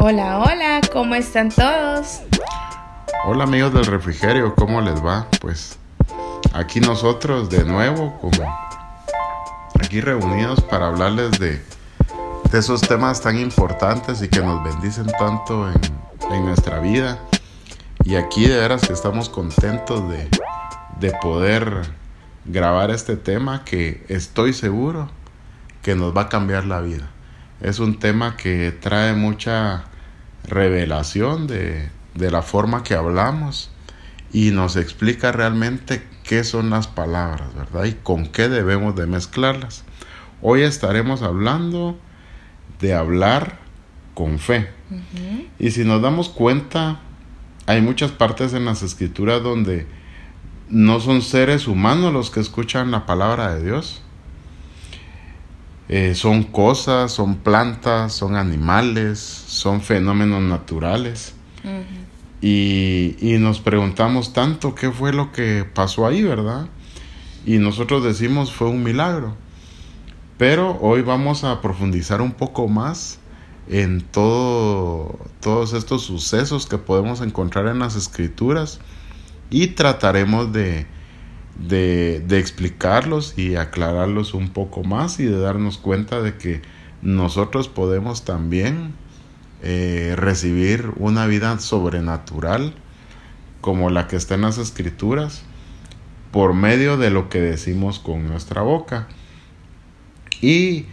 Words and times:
Hola, 0.00 0.38
hola, 0.38 0.80
¿cómo 0.92 1.16
están 1.16 1.50
todos? 1.50 2.20
Hola 3.24 3.42
amigos 3.42 3.74
del 3.74 3.84
refrigerio, 3.84 4.54
¿cómo 4.54 4.80
les 4.80 5.04
va? 5.04 5.26
Pues 5.40 5.76
aquí 6.52 6.78
nosotros 6.78 7.50
de 7.50 7.64
nuevo, 7.64 8.16
como 8.20 8.48
aquí 9.82 10.00
reunidos 10.00 10.60
para 10.60 10.86
hablarles 10.86 11.32
de, 11.40 11.60
esos 12.52 12.80
temas 12.80 13.20
tan 13.20 13.40
importantes 13.40 14.22
y 14.22 14.28
que 14.28 14.38
nos 14.38 14.62
bendicen 14.62 15.08
tanto 15.18 15.68
en, 15.68 16.44
nuestra 16.44 16.78
vida. 16.78 17.18
Y 18.04 18.14
aquí 18.14 18.46
de 18.46 18.56
veras 18.56 18.86
que 18.86 18.92
estamos 18.92 19.28
contentos 19.28 20.04
de 21.00 21.10
poder 21.20 21.82
grabar 22.44 22.92
este 22.92 23.16
tema 23.16 23.64
que 23.64 24.04
estoy 24.08 24.52
seguro 24.52 25.10
que 25.82 25.96
nos 25.96 26.16
va 26.16 26.22
a 26.22 26.28
cambiar 26.28 26.66
la 26.66 26.80
vida. 26.80 27.10
Es 27.60 27.78
un 27.78 27.98
tema 27.98 28.36
que 28.36 28.72
trae 28.72 29.14
mucha 29.14 29.84
revelación 30.44 31.46
de, 31.46 31.90
de 32.14 32.30
la 32.30 32.42
forma 32.42 32.82
que 32.82 32.94
hablamos 32.94 33.70
y 34.32 34.50
nos 34.50 34.76
explica 34.76 35.32
realmente 35.32 36.02
qué 36.24 36.44
son 36.44 36.70
las 36.70 36.86
palabras, 36.86 37.54
¿verdad? 37.54 37.84
Y 37.84 37.94
con 37.94 38.26
qué 38.26 38.48
debemos 38.48 38.94
de 38.94 39.06
mezclarlas. 39.06 39.84
Hoy 40.42 40.62
estaremos 40.62 41.22
hablando 41.22 41.98
de 42.80 42.94
hablar 42.94 43.58
con 44.14 44.38
fe. 44.38 44.68
Y 45.58 45.70
si 45.70 45.84
nos 45.84 46.02
damos 46.02 46.28
cuenta, 46.28 47.00
hay 47.66 47.80
muchas 47.80 48.10
partes 48.10 48.52
en 48.52 48.64
las 48.64 48.82
escrituras 48.82 49.42
donde 49.42 49.86
no 50.68 51.00
son 51.00 51.22
seres 51.22 51.66
humanos 51.66 52.12
los 52.12 52.30
que 52.30 52.40
escuchan 52.40 52.90
la 52.90 53.06
palabra 53.06 53.54
de 53.54 53.64
Dios. 53.64 54.02
Eh, 55.88 56.14
son 56.14 56.42
cosas, 56.42 57.12
son 57.12 57.36
plantas, 57.36 58.12
son 58.12 58.36
animales, 58.36 59.18
son 59.18 59.80
fenómenos 59.80 60.42
naturales. 60.42 61.34
y, 62.40 63.16
y, 63.20 63.38
nos 63.38 63.60
preguntamos 63.60 64.32
tanto 64.32 64.74
qué 64.74 64.90
fue 64.90 65.12
lo 65.12 65.32
que 65.32 65.64
pasó 65.74 66.06
ahí, 66.06 66.22
¿verdad? 66.22 66.68
Y 67.46 67.58
nosotros 67.58 68.04
decimos 68.04 68.52
fue 68.52 68.68
un 68.68 68.82
milagro. 68.82 69.34
Pero 70.36 70.78
hoy 70.80 71.02
vamos 71.02 71.42
a 71.42 71.60
profundizar 71.60 72.20
un 72.20 72.32
poco 72.32 72.68
más 72.68 73.18
en 73.68 74.00
todo, 74.00 75.18
todos 75.40 75.72
estos 75.72 76.02
sucesos 76.02 76.66
que 76.66 76.78
podemos 76.78 77.20
encontrar 77.20 77.66
en 77.66 77.80
las 77.80 77.96
escrituras 77.96 78.80
y 79.50 79.68
trataremos 79.68 80.52
de, 80.52 80.86
de, 81.58 82.24
explicarlos 82.38 83.36
y 83.36 83.56
aclararlos 83.56 84.34
un 84.34 84.50
poco 84.50 84.84
más 84.84 85.20
y 85.20 85.26
de 85.26 85.38
darnos 85.38 85.78
cuenta 85.78 86.22
de 86.22 86.36
que 86.36 86.62
nosotros 87.02 87.68
podemos 87.68 88.24
también 88.24 88.94
eh, 89.62 90.14
recibir 90.16 90.92
una 90.96 91.26
vida 91.26 91.58
sobrenatural 91.58 92.74
como 93.60 93.90
la 93.90 94.06
que 94.06 94.16
está 94.16 94.36
en 94.36 94.42
las 94.42 94.58
escrituras 94.58 95.42
por 96.30 96.54
medio 96.54 96.96
de 96.96 97.10
lo 97.10 97.28
que 97.28 97.40
decimos 97.40 97.98
con 97.98 98.28
nuestra 98.28 98.62
boca. 98.62 99.08
Y 100.40 100.86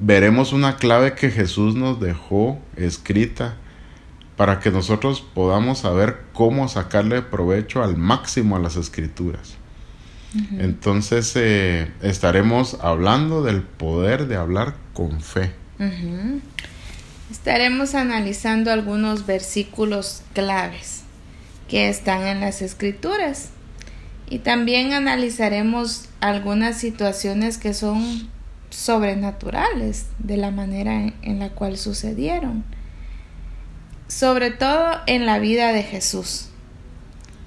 veremos 0.00 0.52
una 0.52 0.76
clave 0.76 1.14
que 1.14 1.30
Jesús 1.30 1.74
nos 1.74 2.00
dejó 2.00 2.58
escrita 2.76 3.56
para 4.36 4.60
que 4.60 4.70
nosotros 4.70 5.22
podamos 5.22 5.78
saber 5.78 6.24
cómo 6.32 6.68
sacarle 6.68 7.22
provecho 7.22 7.82
al 7.82 7.96
máximo 7.96 8.56
a 8.56 8.58
las 8.58 8.76
escrituras. 8.76 9.56
Entonces 10.58 11.32
eh, 11.36 11.90
estaremos 12.02 12.78
hablando 12.80 13.42
del 13.42 13.62
poder 13.62 14.26
de 14.26 14.36
hablar 14.36 14.74
con 14.92 15.20
fe. 15.20 15.52
Estaremos 17.30 17.94
analizando 17.94 18.72
algunos 18.72 19.26
versículos 19.26 20.22
claves 20.32 21.02
que 21.68 21.88
están 21.88 22.26
en 22.26 22.40
las 22.40 22.62
escrituras 22.62 23.50
y 24.28 24.40
también 24.40 24.92
analizaremos 24.92 26.08
algunas 26.20 26.78
situaciones 26.78 27.58
que 27.58 27.74
son 27.74 28.28
sobrenaturales 28.70 30.06
de 30.18 30.36
la 30.36 30.50
manera 30.50 31.12
en 31.22 31.38
la 31.38 31.50
cual 31.50 31.76
sucedieron 31.76 32.64
sobre 34.08 34.50
todo 34.50 35.00
en 35.06 35.26
la 35.26 35.38
vida 35.38 35.72
de 35.72 35.82
Jesús. 35.82 36.48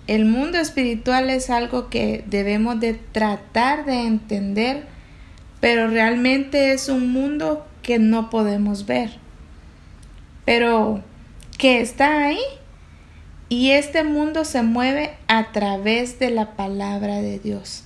El 0.08 0.24
mundo 0.24 0.58
espiritual 0.58 1.30
es 1.30 1.50
algo 1.50 1.90
que 1.90 2.24
debemos 2.28 2.80
de 2.80 2.94
tratar 2.94 3.86
de 3.86 4.08
entender, 4.08 4.86
pero 5.60 5.90
realmente 5.90 6.72
es 6.72 6.88
un 6.88 7.12
mundo 7.12 7.68
que 7.82 8.00
no 8.00 8.30
podemos 8.30 8.86
ver, 8.86 9.18
pero 10.46 11.04
que 11.58 11.82
está 11.82 12.26
ahí. 12.26 12.40
Y 13.50 13.72
este 13.72 14.04
mundo 14.04 14.44
se 14.44 14.62
mueve 14.62 15.16
a 15.28 15.52
través 15.52 16.20
de 16.20 16.32
la 16.32 16.56
palabra 16.56 17.22
de 17.22 17.40
Dios. 17.40 17.84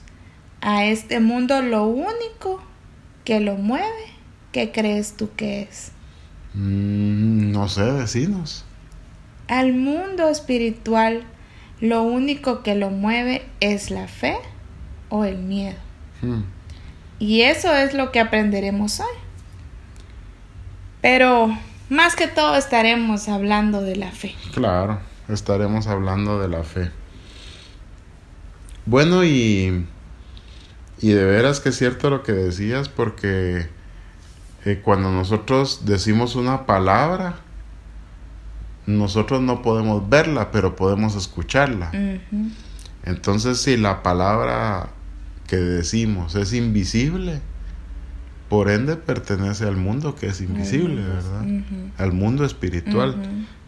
A 0.60 0.86
este 0.86 1.20
mundo 1.20 1.62
lo 1.62 1.86
único 1.86 2.62
que 3.26 3.40
lo 3.40 3.56
mueve, 3.56 4.06
¿qué 4.52 4.72
crees 4.72 5.18
tú 5.18 5.30
que 5.36 5.64
es? 5.64 5.92
Mm, 6.54 7.52
no 7.52 7.68
sé, 7.68 7.92
vecinos. 7.92 8.66
Al 9.48 9.74
mundo 9.74 10.30
espiritual 10.30 11.24
lo 11.82 12.04
único 12.04 12.64
que 12.64 12.76
lo 12.76 12.90
mueve 12.92 13.46
es 13.60 13.92
la 13.92 14.08
fe 14.08 14.38
o 15.10 15.26
el 15.26 15.38
miedo. 15.40 15.78
Hmm. 16.22 16.44
Y 17.20 17.42
eso 17.42 17.74
es 17.76 17.94
lo 17.94 18.12
que 18.12 18.20
aprenderemos 18.20 19.00
hoy. 19.00 19.18
Pero 21.02 21.56
más 21.90 22.16
que 22.16 22.28
todo 22.28 22.56
estaremos 22.56 23.28
hablando 23.28 23.82
de 23.82 23.96
la 23.96 24.12
fe. 24.12 24.36
Claro, 24.54 25.00
estaremos 25.28 25.88
hablando 25.88 26.40
de 26.40 26.48
la 26.48 26.64
fe. 26.64 26.92
Bueno, 28.86 29.24
y, 29.24 29.86
y 31.00 31.10
de 31.10 31.24
veras 31.26 31.60
que 31.60 31.70
es 31.70 31.78
cierto 31.78 32.10
lo 32.10 32.24
que 32.24 32.32
decías, 32.32 32.90
porque 32.90 33.68
eh, 34.66 34.82
cuando 34.84 35.12
nosotros 35.12 35.82
decimos 35.86 36.36
una 36.36 36.66
palabra, 36.66 37.36
nosotros 38.98 39.42
no 39.42 39.62
podemos 39.62 40.10
verla, 40.10 40.52
pero 40.52 40.76
podemos 40.76 41.16
escucharla. 41.16 41.92
Entonces, 43.04 43.60
si 43.60 43.78
la 43.78 44.04
palabra 44.04 44.90
que 45.48 45.58
decimos 45.58 46.36
es 46.36 46.54
invisible, 46.54 47.42
por 48.50 48.70
ende 48.70 48.96
pertenece 48.96 49.66
al 49.66 49.78
mundo 49.78 50.16
que 50.16 50.28
es 50.28 50.42
invisible, 50.42 51.02
¿verdad? 51.02 51.46
Al 51.98 52.12
mundo 52.12 52.46
espiritual, 52.46 53.16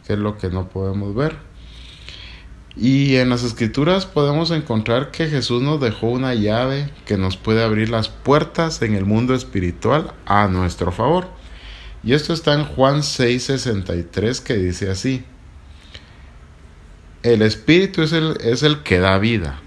que 0.06 0.14
es 0.14 0.20
lo 0.20 0.38
que 0.38 0.50
no 0.50 0.68
podemos 0.70 1.16
ver. 1.16 1.36
Y 2.76 3.18
en 3.18 3.30
las 3.30 3.44
escrituras 3.44 4.06
podemos 4.06 4.50
encontrar 4.50 5.12
que 5.12 5.28
Jesús 5.28 5.62
nos 5.62 5.80
dejó 5.80 6.08
una 6.08 6.34
llave 6.34 6.90
que 7.06 7.18
nos 7.18 7.38
puede 7.38 7.64
abrir 7.64 7.90
las 7.90 8.10
puertas 8.10 8.82
en 8.82 8.96
el 8.96 9.06
mundo 9.06 9.36
espiritual 9.36 10.14
a 10.26 10.48
nuestro 10.48 10.92
favor. 10.92 11.28
Y 12.04 12.14
esto 12.14 12.34
está 12.34 12.54
en 12.54 12.66
Juan 12.66 13.02
6:63 13.02 14.42
que 14.42 14.56
dice 14.56 14.90
así. 14.90 15.24
El 17.24 17.42
espíritu 17.42 18.02
es 18.02 18.12
el, 18.12 18.38
es 18.42 18.64
el 18.64 18.84
que 18.84 19.00
da 19.00 19.18
vida. 19.18 19.62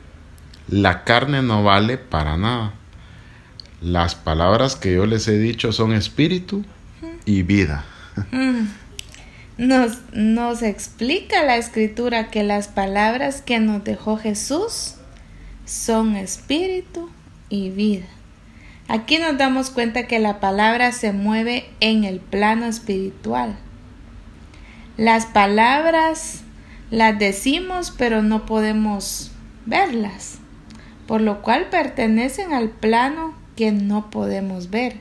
La 0.69 1.05
carne 1.05 1.43
no 1.43 1.65
vale 1.65 1.97
para 1.97 2.37
nada. 2.37 2.75
Las 3.81 4.15
palabras 4.15 4.77
que 4.77 4.95
yo 4.95 5.07
les 5.07 5.27
he 5.29 5.39
dicho 5.39 5.73
son 5.73 5.93
espíritu 5.93 6.65
y 7.25 7.43
vida. 7.43 7.85
Nos, 9.59 9.99
nos 10.13 10.63
explica 10.63 11.43
la 11.45 11.57
escritura 11.57 12.29
que 12.29 12.43
las 12.43 12.69
palabras 12.69 13.41
que 13.41 13.59
nos 13.59 13.85
dejó 13.85 14.19
Jesús 14.19 14.97
son 15.65 16.17
espíritu 16.17 17.11
y 17.49 17.71
vida. 17.71 18.07
Aquí 18.89 19.19
nos 19.19 19.37
damos 19.37 19.71
cuenta 19.71 20.07
que 20.07 20.19
la 20.19 20.39
palabra 20.39 20.93
se 20.93 21.13
mueve 21.13 21.69
en 21.81 22.05
el 22.05 22.21
plano 22.21 22.67
espiritual. 22.67 23.57
Las 24.97 25.27
palabras 25.27 26.43
las 26.91 27.19
decimos 27.19 27.93
pero 27.97 28.23
no 28.23 28.47
podemos 28.47 29.33
verlas, 29.67 30.39
por 31.07 31.21
lo 31.21 31.43
cual 31.43 31.67
pertenecen 31.69 32.53
al 32.53 32.71
plano 32.71 33.35
que 33.57 33.73
no 33.73 34.11
podemos 34.11 34.71
ver, 34.71 34.99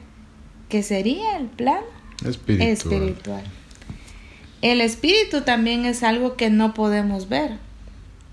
que 0.67 0.81
sería 0.81 1.37
el 1.37 1.45
plano 1.45 1.85
espiritual. 2.25 2.69
espiritual. 2.71 3.43
El 4.61 4.81
espíritu 4.81 5.41
también 5.41 5.85
es 5.85 6.01
algo 6.01 6.35
que 6.35 6.49
no 6.49 6.73
podemos 6.73 7.29
ver, 7.29 7.51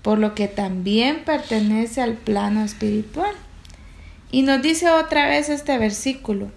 por 0.01 0.17
lo 0.17 0.33
que 0.33 0.47
también 0.47 1.23
pertenece 1.23 2.01
al 2.01 2.13
plano 2.13 2.63
espiritual. 2.63 3.35
Y 4.33 4.41
nos 4.41 4.63
dice 4.63 4.89
otra 4.89 5.27
vez 5.27 5.47
este 5.49 5.77
versículo, 5.77 6.49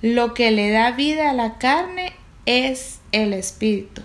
lo 0.00 0.32
que 0.32 0.50
le 0.52 0.70
da 0.70 0.92
vida 0.92 1.28
a 1.28 1.34
la 1.34 1.58
carne 1.58 2.14
es 2.46 3.00
el 3.12 3.34
espíritu. 3.34 4.00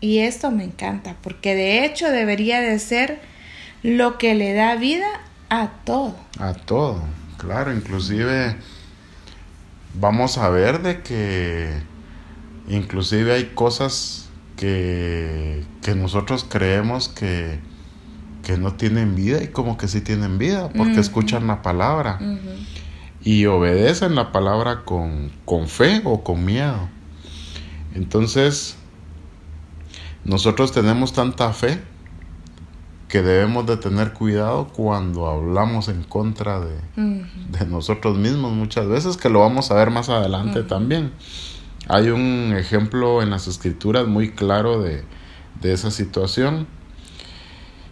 Y 0.00 0.20
esto 0.20 0.50
me 0.50 0.64
encanta, 0.64 1.16
porque 1.22 1.54
de 1.54 1.84
hecho 1.84 2.10
debería 2.10 2.62
de 2.62 2.78
ser 2.78 3.20
lo 3.82 4.16
que 4.16 4.34
le 4.34 4.54
da 4.54 4.74
vida 4.76 5.06
a 5.50 5.68
todo. 5.84 6.16
A 6.38 6.54
todo, 6.54 7.02
claro, 7.36 7.74
inclusive 7.74 8.56
vamos 9.92 10.38
a 10.38 10.48
ver 10.48 10.80
de 10.80 11.02
que 11.02 11.68
inclusive 12.68 13.34
hay 13.34 13.44
cosas 13.54 14.30
que, 14.56 15.62
que 15.82 15.94
nosotros 15.94 16.46
creemos 16.48 17.10
que, 17.10 17.58
que 18.46 18.56
no 18.56 18.74
tienen 18.74 19.16
vida 19.16 19.42
y 19.42 19.48
como 19.48 19.76
que 19.76 19.88
sí 19.88 20.00
tienen 20.00 20.38
vida, 20.38 20.68
porque 20.68 21.00
escuchan 21.00 21.48
la 21.48 21.62
palabra 21.62 22.20
y 23.20 23.46
obedecen 23.46 24.14
la 24.14 24.30
palabra 24.30 24.84
con, 24.84 25.32
con 25.44 25.66
fe 25.66 26.00
o 26.04 26.22
con 26.22 26.44
miedo. 26.44 26.88
Entonces, 27.96 28.76
nosotros 30.24 30.70
tenemos 30.70 31.12
tanta 31.12 31.52
fe 31.52 31.82
que 33.08 33.20
debemos 33.20 33.66
de 33.66 33.78
tener 33.78 34.12
cuidado 34.12 34.68
cuando 34.68 35.26
hablamos 35.26 35.88
en 35.88 36.04
contra 36.04 36.60
de, 36.60 36.76
de 36.94 37.66
nosotros 37.66 38.16
mismos 38.16 38.52
muchas 38.52 38.86
veces, 38.86 39.16
que 39.16 39.28
lo 39.28 39.40
vamos 39.40 39.72
a 39.72 39.74
ver 39.74 39.90
más 39.90 40.08
adelante 40.08 40.62
también. 40.62 41.10
Hay 41.88 42.10
un 42.10 42.54
ejemplo 42.56 43.22
en 43.22 43.30
las 43.30 43.48
escrituras 43.48 44.06
muy 44.06 44.30
claro 44.30 44.80
de, 44.80 45.02
de 45.60 45.72
esa 45.72 45.90
situación. 45.90 46.68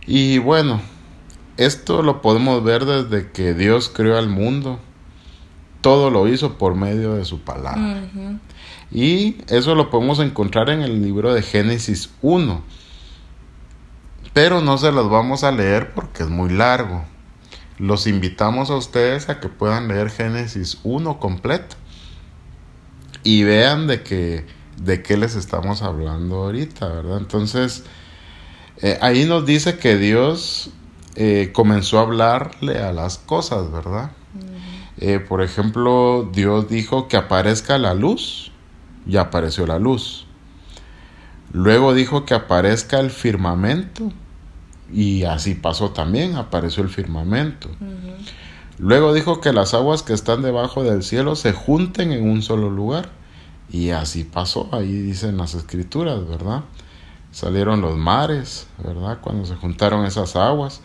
Y 0.06 0.38
bueno, 0.38 0.80
esto 1.56 2.02
lo 2.02 2.20
podemos 2.20 2.62
ver 2.62 2.84
desde 2.84 3.30
que 3.30 3.54
Dios 3.54 3.88
creó 3.88 4.18
al 4.18 4.28
mundo. 4.28 4.78
Todo 5.80 6.10
lo 6.10 6.28
hizo 6.28 6.56
por 6.56 6.74
medio 6.74 7.14
de 7.14 7.24
su 7.24 7.40
palabra. 7.40 8.02
Y 8.90 9.36
eso 9.48 9.74
lo 9.74 9.90
podemos 9.90 10.18
encontrar 10.18 10.70
en 10.70 10.82
el 10.82 11.02
libro 11.02 11.34
de 11.34 11.42
Génesis 11.42 12.10
1. 12.22 12.62
Pero 14.32 14.60
no 14.60 14.78
se 14.78 14.92
los 14.92 15.10
vamos 15.10 15.44
a 15.44 15.52
leer 15.52 15.92
porque 15.94 16.22
es 16.22 16.28
muy 16.28 16.50
largo. 16.50 17.04
Los 17.78 18.06
invitamos 18.06 18.70
a 18.70 18.76
ustedes 18.76 19.28
a 19.28 19.40
que 19.40 19.48
puedan 19.48 19.88
leer 19.88 20.10
Génesis 20.10 20.78
1 20.84 21.18
completo 21.18 21.76
y 23.24 23.42
vean 23.42 23.86
de 23.86 24.02
qué, 24.02 24.46
de 24.76 25.02
qué 25.02 25.16
les 25.16 25.34
estamos 25.34 25.82
hablando 25.82 26.36
ahorita, 26.36 26.86
¿verdad? 26.88 27.18
Entonces, 27.18 27.84
eh, 28.82 28.98
ahí 29.00 29.24
nos 29.24 29.46
dice 29.46 29.78
que 29.78 29.96
Dios 29.96 30.70
eh, 31.16 31.50
comenzó 31.52 31.98
a 31.98 32.02
hablarle 32.02 32.78
a 32.78 32.92
las 32.92 33.18
cosas, 33.18 33.70
¿verdad? 33.70 34.10
Eh, 34.98 35.18
por 35.20 35.42
ejemplo, 35.42 36.28
Dios 36.32 36.68
dijo 36.68 37.08
que 37.08 37.16
aparezca 37.16 37.78
la 37.78 37.94
luz 37.94 38.52
y 39.06 39.16
apareció 39.16 39.66
la 39.66 39.78
luz. 39.78 40.26
Luego 41.52 41.94
dijo 41.94 42.24
que 42.24 42.34
aparezca 42.34 42.98
el 43.00 43.10
firmamento 43.10 44.12
y 44.92 45.24
así 45.24 45.54
pasó 45.54 45.90
también, 45.90 46.36
apareció 46.36 46.82
el 46.82 46.88
firmamento. 46.88 47.68
Luego 48.78 49.14
dijo 49.14 49.40
que 49.40 49.52
las 49.52 49.72
aguas 49.72 50.02
que 50.02 50.12
están 50.14 50.42
debajo 50.42 50.82
del 50.82 51.02
cielo 51.04 51.36
se 51.36 51.52
junten 51.52 52.12
en 52.12 52.28
un 52.28 52.42
solo 52.42 52.70
lugar. 52.70 53.08
Y 53.70 53.90
así 53.90 54.24
pasó, 54.24 54.68
ahí 54.72 54.92
dicen 54.92 55.36
las 55.36 55.54
escrituras, 55.54 56.28
¿verdad? 56.28 56.64
Salieron 57.34 57.80
los 57.80 57.96
mares, 57.96 58.68
¿verdad? 58.78 59.18
Cuando 59.20 59.44
se 59.44 59.56
juntaron 59.56 60.06
esas 60.06 60.36
aguas. 60.36 60.82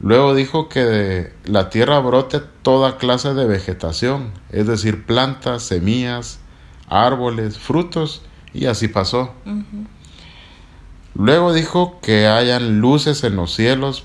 Luego 0.00 0.34
dijo 0.34 0.68
que 0.68 0.80
de 0.80 1.32
la 1.44 1.70
tierra 1.70 2.00
brote 2.00 2.40
toda 2.62 2.98
clase 2.98 3.34
de 3.34 3.46
vegetación, 3.46 4.32
es 4.50 4.66
decir, 4.66 5.06
plantas, 5.06 5.62
semillas, 5.62 6.40
árboles, 6.88 7.60
frutos, 7.60 8.22
y 8.52 8.66
así 8.66 8.88
pasó. 8.88 9.32
Luego 11.14 11.52
dijo 11.52 12.00
que 12.02 12.26
hayan 12.26 12.80
luces 12.80 13.22
en 13.22 13.36
los 13.36 13.54
cielos 13.54 14.02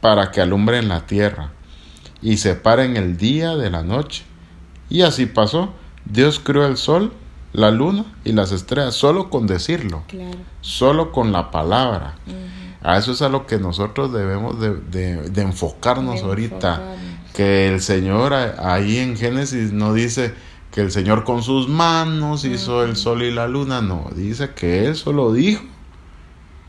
para 0.00 0.32
que 0.32 0.40
alumbren 0.40 0.88
la 0.88 1.06
tierra 1.06 1.52
y 2.22 2.38
separen 2.38 2.96
el 2.96 3.16
día 3.16 3.54
de 3.54 3.70
la 3.70 3.84
noche. 3.84 4.24
Y 4.90 5.02
así 5.02 5.26
pasó. 5.26 5.72
Dios 6.06 6.40
creó 6.40 6.66
el 6.66 6.76
sol, 6.76 7.12
la 7.54 7.70
luna 7.70 8.04
y 8.24 8.32
las 8.32 8.50
estrellas 8.52 8.94
solo 8.94 9.30
con 9.30 9.46
decirlo, 9.46 10.02
solo 10.60 11.12
con 11.12 11.32
la 11.32 11.50
palabra. 11.52 12.16
A 12.82 12.98
eso 12.98 13.12
es 13.12 13.22
a 13.22 13.28
lo 13.28 13.46
que 13.46 13.58
nosotros 13.58 14.12
debemos 14.12 14.60
de, 14.60 15.30
enfocarnos 15.36 16.22
ahorita. 16.22 16.96
Que 17.32 17.72
el 17.72 17.80
Señor 17.80 18.32
ahí 18.34 18.98
en 18.98 19.16
Génesis 19.16 19.72
no 19.72 19.92
dice 19.92 20.34
que 20.70 20.82
el 20.82 20.92
Señor 20.92 21.24
con 21.24 21.42
sus 21.42 21.68
manos 21.68 22.44
hizo 22.44 22.84
el 22.84 22.96
sol 22.96 23.22
y 23.22 23.32
la 23.32 23.48
luna, 23.48 23.80
no, 23.80 24.10
dice 24.14 24.50
que 24.54 24.86
Él 24.86 24.96
solo 24.96 25.32
dijo 25.32 25.62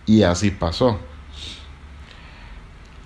y 0.05 0.23
así 0.23 0.51
pasó. 0.51 0.99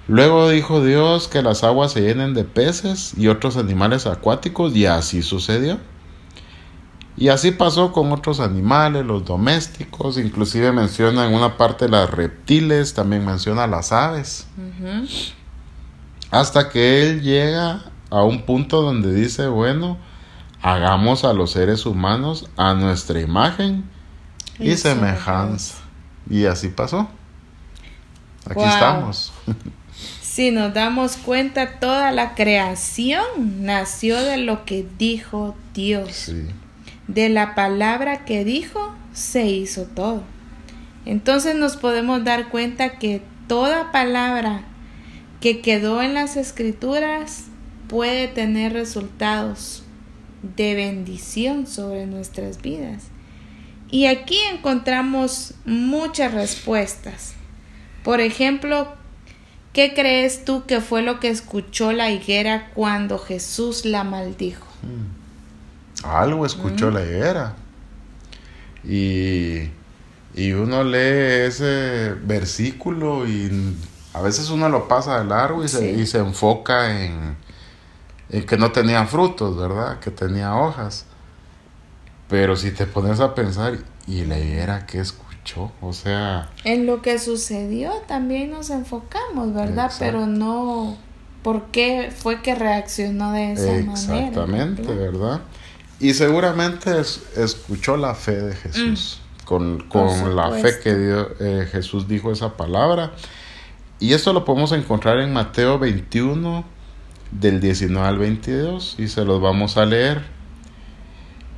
Luego 0.07 0.49
dijo 0.49 0.83
Dios 0.83 1.27
que 1.27 1.41
las 1.41 1.63
aguas 1.63 1.93
se 1.93 2.01
llenen 2.01 2.33
de 2.33 2.43
peces 2.43 3.13
y 3.17 3.27
otros 3.27 3.57
animales 3.57 4.05
acuáticos 4.05 4.75
y 4.75 4.85
así 4.85 5.21
sucedió. 5.21 5.79
Y 7.17 7.29
así 7.29 7.51
pasó 7.51 7.91
con 7.91 8.11
otros 8.11 8.39
animales, 8.39 9.06
los 9.06 9.25
domésticos, 9.25 10.17
inclusive 10.17 10.71
menciona 10.71 11.27
en 11.27 11.33
una 11.33 11.57
parte 11.57 11.89
las 11.89 12.09
reptiles, 12.09 12.94
también 12.94 13.25
menciona 13.25 13.67
las 13.67 13.91
aves. 13.91 14.47
Hasta 16.31 16.69
que 16.69 17.09
él 17.09 17.21
llega 17.21 17.91
a 18.09 18.23
un 18.23 18.44
punto 18.44 18.81
donde 18.81 19.13
dice, 19.13 19.47
bueno, 19.47 19.97
hagamos 20.61 21.25
a 21.25 21.33
los 21.33 21.51
seres 21.51 21.85
humanos 21.85 22.50
a 22.56 22.73
nuestra 22.73 23.19
imagen 23.19 23.83
y, 24.57 24.75
semejanza. 24.77 25.75
Y 26.29 26.45
así 26.45 26.69
pasó. 26.69 27.09
Aquí 28.50 28.63
estamos. 28.63 29.33
Si 30.21 30.51
nos 30.51 30.73
damos 30.73 31.17
cuenta, 31.17 31.79
toda 31.79 32.13
la 32.13 32.33
creación 32.33 33.25
nació 33.59 34.21
de 34.21 34.38
lo 34.38 34.63
que 34.63 34.88
dijo 34.97 35.53
Dios. 35.73 36.31
De 37.09 37.27
la 37.27 37.56
palabra 37.56 38.23
que 38.23 38.45
dijo, 38.45 38.94
se 39.13 39.47
hizo 39.47 39.85
todo. 39.85 40.21
Entonces 41.06 41.56
nos 41.56 41.75
podemos 41.75 42.23
dar 42.23 42.50
cuenta 42.50 43.00
que 43.00 43.23
toda 43.47 43.91
palabra 43.91 44.61
que 45.41 45.59
quedó 45.59 46.03
en 46.03 46.13
las 46.13 46.38
escrituras 46.38 47.45
puede 47.88 48.27
tener 48.27 48.73
resultados 48.73 49.81
de 50.56 50.75
bendición 50.75 51.65
sobre 51.65 52.06
nuestras 52.06 52.61
vidas. 52.61 53.07
Y 53.89 54.05
aquí 54.05 54.38
encontramos 54.53 55.55
muchas 55.65 56.31
respuestas. 56.35 57.33
Por 58.03 58.21
ejemplo, 58.21 58.88
¿qué 59.73 59.95
crees 59.95 60.45
tú 60.45 60.65
que 60.67 60.79
fue 60.79 61.01
lo 61.01 61.19
que 61.19 61.29
escuchó 61.29 61.91
la 61.91 62.12
higuera 62.12 62.69
cuando 62.75 63.17
Jesús 63.17 63.83
la 63.85 64.03
maldijo? 64.03 64.67
Mm. 64.83 65.28
Algo 66.04 66.46
escuchó 66.46 66.90
mm. 66.90 66.94
la 66.94 67.04
higuera. 67.04 67.54
Y, 68.84 69.69
y 70.36 70.51
uno 70.54 70.84
lee 70.84 71.48
ese 71.48 72.13
versículo 72.24 73.27
y 73.27 73.75
a 74.13 74.22
veces 74.22 74.50
uno 74.50 74.70
lo 74.70 74.88
pasa 74.88 75.20
de 75.20 75.25
largo 75.25 75.63
y, 75.63 75.68
se, 75.68 75.91
y 75.91 76.06
se 76.06 76.20
enfoca 76.20 77.03
en, 77.03 77.36
en 78.29 78.46
que 78.46 78.58
no 78.58 78.72
tenía 78.72 79.06
frutos, 79.06 79.58
¿verdad? 79.58 80.00
Que 80.00 80.12
tenía 80.12 80.56
hojas. 80.56 81.06
Pero 82.29 82.56
si 82.56 82.72
te 82.72 82.86
pones 82.86 83.20
a 83.20 83.34
pensar, 83.34 83.79
¿y 84.08 84.24
la 84.25 84.39
higuera 84.39 84.86
que 84.86 85.00
escuchó? 85.00 85.72
O 85.82 85.94
sea... 85.94 86.50
En 86.63 86.86
lo 86.86 87.01
que 87.01 87.18
sucedió 87.18 87.91
también 88.08 88.51
nos 88.51 88.70
enfocamos, 88.70 89.53
¿verdad? 89.53 89.91
Pero 90.00 90.27
no 90.27 90.98
por 91.44 91.68
qué 91.68 92.13
fue 92.15 92.41
que 92.41 92.53
reaccionó 92.56 93.32
de 93.32 93.53
esa 93.53 93.72
manera. 93.72 93.94
Exactamente, 93.94 94.94
¿verdad? 94.94 95.41
Y 96.00 96.13
seguramente 96.13 96.91
escuchó 97.00 97.98
la 97.98 98.15
fe 98.15 98.41
de 98.41 98.56
Jesús. 98.56 99.22
Mm. 99.22 99.46
Con, 99.46 99.79
con 99.89 100.36
la 100.36 100.51
fe 100.51 100.79
que 100.84 101.25
eh, 101.39 101.68
Jesús 101.72 102.08
dijo 102.08 102.32
esa 102.32 102.56
palabra. 102.56 103.13
Y 104.00 104.13
esto 104.13 104.32
lo 104.32 104.46
podemos 104.46 104.72
encontrar 104.72 105.20
en 105.20 105.34
Mateo 105.34 105.79
21, 105.79 106.63
del 107.32 107.60
19 107.60 108.08
al 108.08 108.18
22, 108.20 108.96
y 109.00 109.08
se 109.08 109.25
los 109.25 109.41
vamos 109.41 109.75
a 109.77 109.86
leer. 109.86 110.22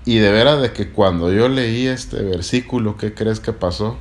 Y 0.05 0.17
de 0.17 0.31
veras 0.31 0.62
de 0.62 0.71
que 0.71 0.89
cuando 0.89 1.31
yo 1.31 1.48
leí 1.50 1.86
este 1.86 2.24
versículo, 2.24 2.98
¿qué 2.98 3.13
crees 3.13 3.39
que 3.39 3.53
pasó? 3.53 3.98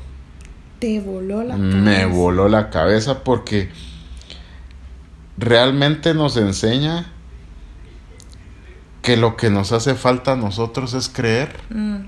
Te 0.78 1.00
voló 1.00 1.42
la 1.42 1.56
cabeza. 1.56 1.76
Me 1.76 2.06
voló 2.06 2.48
la 2.48 2.70
cabeza 2.70 3.22
porque 3.22 3.68
realmente 5.36 6.14
nos 6.14 6.36
enseña 6.38 7.12
que 9.02 9.16
lo 9.16 9.36
que 9.36 9.50
nos 9.50 9.72
hace 9.72 9.94
falta 9.94 10.32
a 10.32 10.36
nosotros 10.36 10.94
es 10.94 11.08
creer. 11.08 11.56
Mm. 11.70 12.06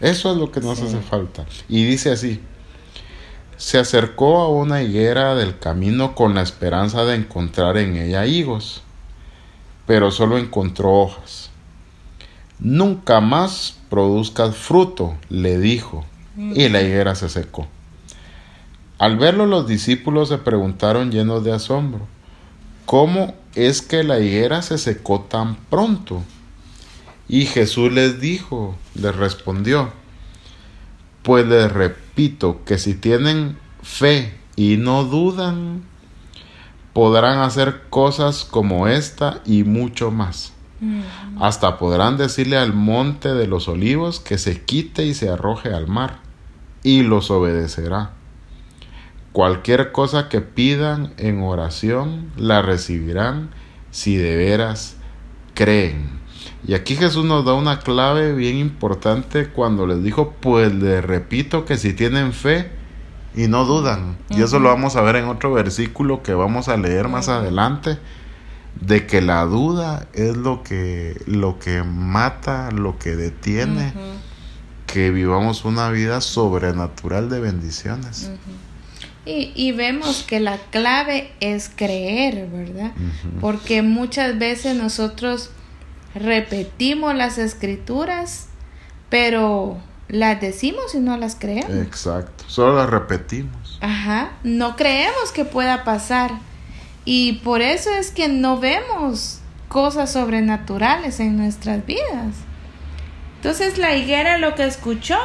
Eso 0.00 0.32
es 0.32 0.36
lo 0.36 0.50
que 0.50 0.60
nos 0.60 0.80
hace 0.80 0.98
falta. 0.98 1.46
Y 1.68 1.84
dice 1.84 2.10
así, 2.10 2.40
se 3.56 3.78
acercó 3.78 4.40
a 4.40 4.48
una 4.48 4.82
higuera 4.82 5.36
del 5.36 5.58
camino 5.58 6.16
con 6.16 6.34
la 6.34 6.42
esperanza 6.42 7.04
de 7.04 7.14
encontrar 7.14 7.76
en 7.76 7.96
ella 7.96 8.26
higos, 8.26 8.82
pero 9.86 10.10
solo 10.10 10.38
encontró 10.38 10.92
hojas. 10.92 11.50
Nunca 12.58 13.20
más 13.20 13.76
produzcas 13.88 14.56
fruto, 14.56 15.14
le 15.28 15.58
dijo, 15.58 16.04
y 16.36 16.68
la 16.68 16.82
higuera 16.82 17.14
se 17.14 17.28
secó. 17.28 17.68
Al 18.98 19.16
verlo 19.16 19.46
los 19.46 19.68
discípulos 19.68 20.28
se 20.28 20.38
preguntaron 20.38 21.12
llenos 21.12 21.44
de 21.44 21.52
asombro, 21.52 22.06
¿cómo 22.86 23.34
es 23.54 23.82
que 23.82 24.02
la 24.02 24.18
higuera 24.18 24.62
se 24.62 24.78
secó 24.78 25.20
tan 25.20 25.56
pronto? 25.56 26.22
Y 27.28 27.46
Jesús 27.46 27.92
les 27.92 28.20
dijo, 28.20 28.76
les 28.94 29.14
respondió, 29.14 29.90
Pues 31.22 31.46
les 31.46 31.72
repito 31.72 32.64
que 32.64 32.78
si 32.78 32.94
tienen 32.94 33.58
fe 33.82 34.34
y 34.56 34.76
no 34.76 35.04
dudan, 35.04 35.82
podrán 36.92 37.38
hacer 37.38 37.82
cosas 37.88 38.44
como 38.44 38.88
esta 38.88 39.40
y 39.46 39.64
mucho 39.64 40.10
más. 40.10 40.52
Mm. 40.80 41.02
Hasta 41.40 41.78
podrán 41.78 42.16
decirle 42.16 42.58
al 42.58 42.72
monte 42.72 43.34
de 43.34 43.46
los 43.46 43.68
olivos 43.68 44.20
que 44.20 44.36
se 44.36 44.62
quite 44.62 45.06
y 45.06 45.14
se 45.14 45.28
arroje 45.28 45.72
al 45.72 45.86
mar, 45.86 46.20
y 46.82 47.02
los 47.02 47.30
obedecerá. 47.30 48.12
Cualquier 49.32 49.92
cosa 49.92 50.28
que 50.28 50.42
pidan 50.42 51.14
en 51.16 51.42
oración 51.42 52.30
la 52.36 52.60
recibirán 52.60 53.50
si 53.90 54.16
de 54.16 54.36
veras 54.36 54.96
creen. 55.54 56.20
Y 56.66 56.74
aquí 56.74 56.96
Jesús 56.96 57.24
nos 57.24 57.44
da 57.44 57.54
una 57.54 57.80
clave 57.80 58.34
bien 58.34 58.56
importante 58.56 59.48
cuando 59.48 59.86
les 59.86 60.02
dijo, 60.02 60.34
pues 60.40 60.74
les 60.74 61.02
repito 61.04 61.64
que 61.64 61.76
si 61.76 61.92
tienen 61.92 62.32
fe 62.32 62.70
y 63.34 63.48
no 63.48 63.64
dudan. 63.64 64.16
Y 64.30 64.42
eso 64.42 64.58
lo 64.58 64.68
vamos 64.68 64.96
a 64.96 65.02
ver 65.02 65.16
en 65.16 65.24
otro 65.24 65.52
versículo 65.52 66.22
que 66.22 66.34
vamos 66.34 66.68
a 66.68 66.76
leer 66.76 67.08
más 67.08 67.28
adelante, 67.28 67.98
de 68.80 69.06
que 69.06 69.20
la 69.22 69.44
duda 69.44 70.08
es 70.12 70.36
lo 70.36 70.62
que, 70.62 71.20
lo 71.26 71.58
que 71.58 71.82
mata, 71.82 72.70
lo 72.70 72.98
que 72.98 73.16
detiene, 73.16 73.92
que 74.86 75.10
vivamos 75.10 75.64
una 75.64 75.90
vida 75.90 76.20
sobrenatural 76.20 77.28
de 77.28 77.40
bendiciones. 77.40 78.30
Y, 79.24 79.52
y, 79.54 79.70
vemos 79.70 80.24
que 80.24 80.40
la 80.40 80.58
clave 80.70 81.32
es 81.38 81.70
creer, 81.74 82.48
¿verdad? 82.48 82.90
Porque 83.40 83.82
muchas 83.82 84.36
veces 84.36 84.74
nosotros 84.74 85.50
repetimos 86.14 87.14
las 87.14 87.38
escrituras, 87.38 88.48
pero 89.08 89.78
las 90.08 90.40
decimos 90.40 90.94
y 90.94 90.98
no 90.98 91.16
las 91.16 91.36
creemos. 91.36 91.70
Exacto, 91.70 92.44
solo 92.48 92.76
las 92.76 92.90
repetimos. 92.90 93.78
Ajá, 93.80 94.32
no 94.42 94.76
creemos 94.76 95.32
que 95.32 95.44
pueda 95.44 95.84
pasar. 95.84 96.32
Y 97.04 97.34
por 97.44 97.62
eso 97.62 97.90
es 97.90 98.10
que 98.10 98.28
no 98.28 98.58
vemos 98.58 99.40
cosas 99.68 100.12
sobrenaturales 100.12 101.18
en 101.18 101.36
nuestras 101.36 101.84
vidas. 101.86 102.34
Entonces 103.36 103.78
la 103.78 103.96
higuera 103.96 104.38
lo 104.38 104.54
que 104.54 104.66
escuchó 104.66 105.18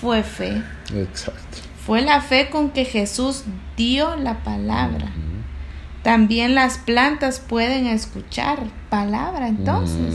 fue 0.00 0.22
fe. 0.22 0.62
Exacto. 0.94 1.58
Fue 1.84 2.00
la 2.00 2.20
fe 2.20 2.48
con 2.50 2.70
que 2.70 2.84
Jesús 2.84 3.44
dio 3.76 4.16
la 4.16 4.42
palabra. 4.42 5.12
También 6.02 6.54
las 6.54 6.78
plantas 6.78 7.40
pueden 7.40 7.86
escuchar 7.86 8.58
palabra 8.90 9.48
entonces 9.48 10.14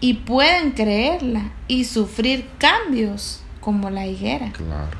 y 0.00 0.14
pueden 0.14 0.72
creerla 0.72 1.52
y 1.68 1.84
sufrir 1.84 2.46
cambios 2.58 3.40
como 3.60 3.90
la 3.90 4.06
higuera. 4.06 4.52
Claro. 4.52 4.96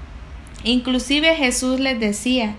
Inclusive 0.62 1.34
Jesús 1.36 1.78
les 1.80 1.98
decía 2.00 2.54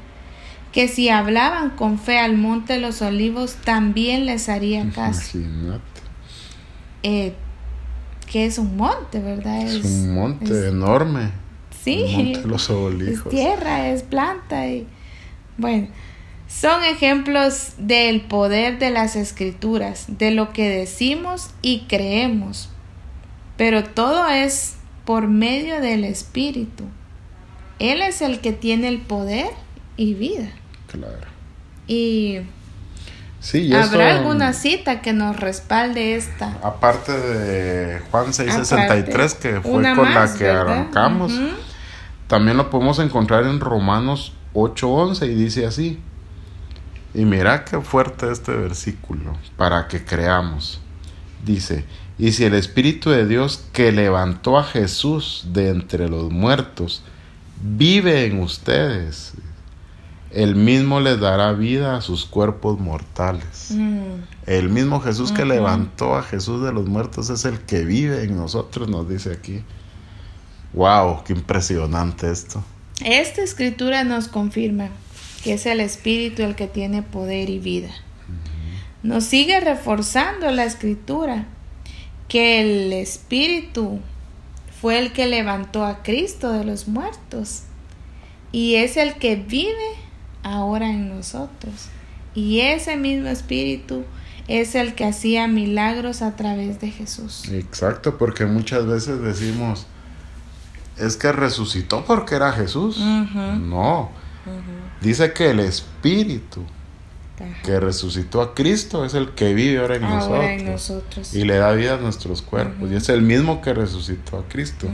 que 0.71 0.87
si 0.87 1.09
hablaban 1.09 1.71
con 1.71 1.99
fe 1.99 2.19
al 2.19 2.37
monte 2.37 2.73
de 2.73 2.79
los 2.79 3.01
olivos 3.01 3.55
también 3.63 4.25
les 4.25 4.49
haría 4.49 4.89
caso. 4.91 5.39
Eh, 7.01 7.33
que 8.29 8.45
es 8.45 8.57
un 8.57 8.75
monte, 8.75 9.19
¿verdad? 9.19 9.61
Es, 9.61 9.85
un 9.85 10.13
monte 10.13 10.67
enorme. 10.67 11.44
Sí. 11.85 12.33
Los. 12.43 12.71
Es 12.71 13.23
tierra, 13.29 13.89
es 13.89 14.01
planta 14.01 14.67
y 14.67 14.87
bueno. 15.57 15.87
Son 16.47 16.83
ejemplos 16.83 17.73
del 17.77 18.21
poder 18.21 18.79
de 18.79 18.89
las 18.89 19.15
escrituras, 19.15 20.05
de 20.07 20.31
lo 20.31 20.51
que 20.51 20.67
decimos 20.67 21.51
y 21.61 21.85
creemos. 21.87 22.69
Pero 23.55 23.83
todo 23.83 24.27
es 24.27 24.75
por 25.05 25.27
medio 25.27 25.79
del 25.79 26.05
Espíritu. 26.05 26.85
Él 27.77 28.01
es 28.01 28.21
el 28.21 28.39
que 28.39 28.51
tiene 28.51 28.87
el 28.87 28.99
poder 28.99 29.49
y 29.95 30.15
vida. 30.15 30.49
Claro. 30.87 31.27
Y 31.87 32.41
Sí, 33.45 33.71
¿Habrá 33.75 34.15
alguna 34.15 34.53
cita 34.53 35.01
que 35.01 35.13
nos 35.13 35.39
respalde 35.39 36.15
esta? 36.15 36.57
Aparte 36.63 37.11
de 37.11 37.99
Juan 38.09 38.33
6:63, 38.33 39.35
que 39.35 39.61
fue 39.61 39.71
con 39.93 40.13
la 40.15 40.33
que 40.35 40.49
arrancamos, 40.49 41.31
también 42.27 42.57
lo 42.57 42.69
podemos 42.69 42.99
encontrar 42.99 43.45
en 43.45 43.59
Romanos 43.59 44.33
8:11 44.53 45.27
y 45.27 45.35
dice 45.35 45.65
así, 45.65 45.99
y 47.13 47.25
mira 47.25 47.63
qué 47.63 47.79
fuerte 47.81 48.31
este 48.31 48.53
versículo 48.53 49.37
para 49.57 49.87
que 49.87 50.03
creamos. 50.03 50.81
Dice, 51.45 51.85
y 52.17 52.31
si 52.31 52.45
el 52.45 52.53
Espíritu 52.53 53.09
de 53.09 53.27
Dios 53.27 53.65
que 53.71 53.91
levantó 53.91 54.57
a 54.57 54.63
Jesús 54.63 55.47
de 55.53 55.69
entre 55.69 56.09
los 56.09 56.31
muertos 56.31 57.03
vive 57.61 58.25
en 58.25 58.39
ustedes, 58.39 59.33
el 60.31 60.55
mismo 60.55 60.99
les 60.99 61.19
dará 61.19 61.53
vida 61.53 61.95
a 61.95 62.01
sus 62.01 62.25
cuerpos 62.25 62.79
mortales. 62.79 63.71
Mm. 63.71 64.23
El 64.45 64.69
mismo 64.69 64.99
Jesús 64.99 65.31
que 65.31 65.45
levantó 65.45 66.15
a 66.15 66.23
Jesús 66.23 66.63
de 66.63 66.73
los 66.73 66.87
muertos 66.87 67.29
es 67.29 67.45
el 67.45 67.59
que 67.59 67.85
vive 67.85 68.23
en 68.23 68.35
nosotros, 68.35 68.89
nos 68.89 69.07
dice 69.07 69.31
aquí. 69.31 69.63
¡Wow! 70.75 71.23
¡Qué 71.23 71.31
impresionante 71.31 72.29
esto! 72.29 72.61
Esta 73.03 73.41
escritura 73.41 74.03
nos 74.03 74.27
confirma 74.27 74.89
que 75.41 75.53
es 75.53 75.65
el 75.65 75.79
Espíritu 75.79 76.43
el 76.43 76.55
que 76.55 76.67
tiene 76.67 77.01
poder 77.01 77.49
y 77.49 77.59
vida. 77.59 77.91
Nos 79.01 79.23
sigue 79.23 79.59
reforzando 79.61 80.51
la 80.51 80.65
escritura 80.65 81.45
que 82.27 82.59
el 82.59 82.91
Espíritu 82.91 83.99
fue 84.81 84.99
el 84.99 85.13
que 85.13 85.27
levantó 85.27 85.85
a 85.85 86.03
Cristo 86.03 86.51
de 86.51 86.65
los 86.65 86.89
muertos 86.89 87.63
y 88.51 88.75
es 88.75 88.97
el 88.97 89.13
que 89.13 89.37
vive 89.37 89.95
ahora 90.43 90.89
en 90.89 91.07
nosotros. 91.07 91.87
Y 92.33 92.59
ese 92.59 92.97
mismo 92.97 93.29
Espíritu 93.29 94.03
es 94.49 94.75
el 94.75 94.93
que 94.93 95.05
hacía 95.05 95.47
milagros 95.47 96.21
a 96.21 96.35
través 96.35 96.81
de 96.81 96.91
Jesús. 96.91 97.47
Exacto, 97.49 98.17
porque 98.17 98.45
muchas 98.45 98.85
veces 98.85 99.21
decimos, 99.21 99.87
es 100.97 101.17
que 101.17 101.31
resucitó 101.31 102.05
porque 102.05 102.35
era 102.35 102.51
Jesús. 102.51 102.97
No, 102.99 104.11
Dice 105.01 105.33
que 105.33 105.51
el 105.51 105.59
Espíritu 105.59 106.63
que 107.63 107.79
resucitó 107.79 108.41
a 108.41 108.55
Cristo 108.55 109.03
es 109.03 109.13
el 109.13 109.31
que 109.31 109.53
vive 109.53 109.79
ahora 109.79 109.97
en, 109.97 110.65
nosotros, 110.65 111.33
y 111.33 111.43
le 111.43 111.57
da 111.57 111.73
vida 111.73 111.95
a 111.95 111.97
nuestros 111.97 112.41
cuerpos. 112.41 112.89
Y 112.91 112.95
es 112.95 113.09
el 113.09 113.21
mismo 113.21 113.61
que 113.61 113.73
resucitó 113.73 114.37
a 114.37 114.47
Cristo. 114.47 114.87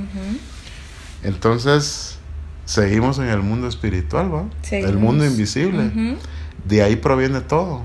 Entonces, 1.23 2.17
seguimos 2.65 3.19
en 3.19 3.27
el 3.27 3.41
mundo 3.41 3.67
espiritual, 3.67 4.33
¿va? 4.33 4.45
El 4.71 4.97
mundo 4.97 5.25
invisible. 5.25 6.17
De 6.65 6.81
ahí 6.81 6.95
proviene 6.95 7.41
todo. 7.41 7.83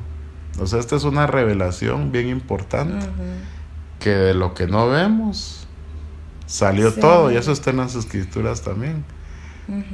O 0.59 0.67
sea, 0.67 0.81
esta 0.81 0.97
es 0.97 1.05
una 1.05 1.27
revelación 1.27 2.13
bien 2.13 2.29
importante. 2.29 3.07
Que 4.01 4.11
de 4.11 4.35
lo 4.35 4.55
que 4.55 4.67
no 4.67 4.89
vemos 4.89 5.66
salió 6.47 6.93
todo. 6.95 7.31
Y 7.31 7.37
eso 7.37 7.53
está 7.53 7.71
en 7.71 7.79
las 7.79 7.95
escrituras 7.95 8.63
también. 8.63 9.05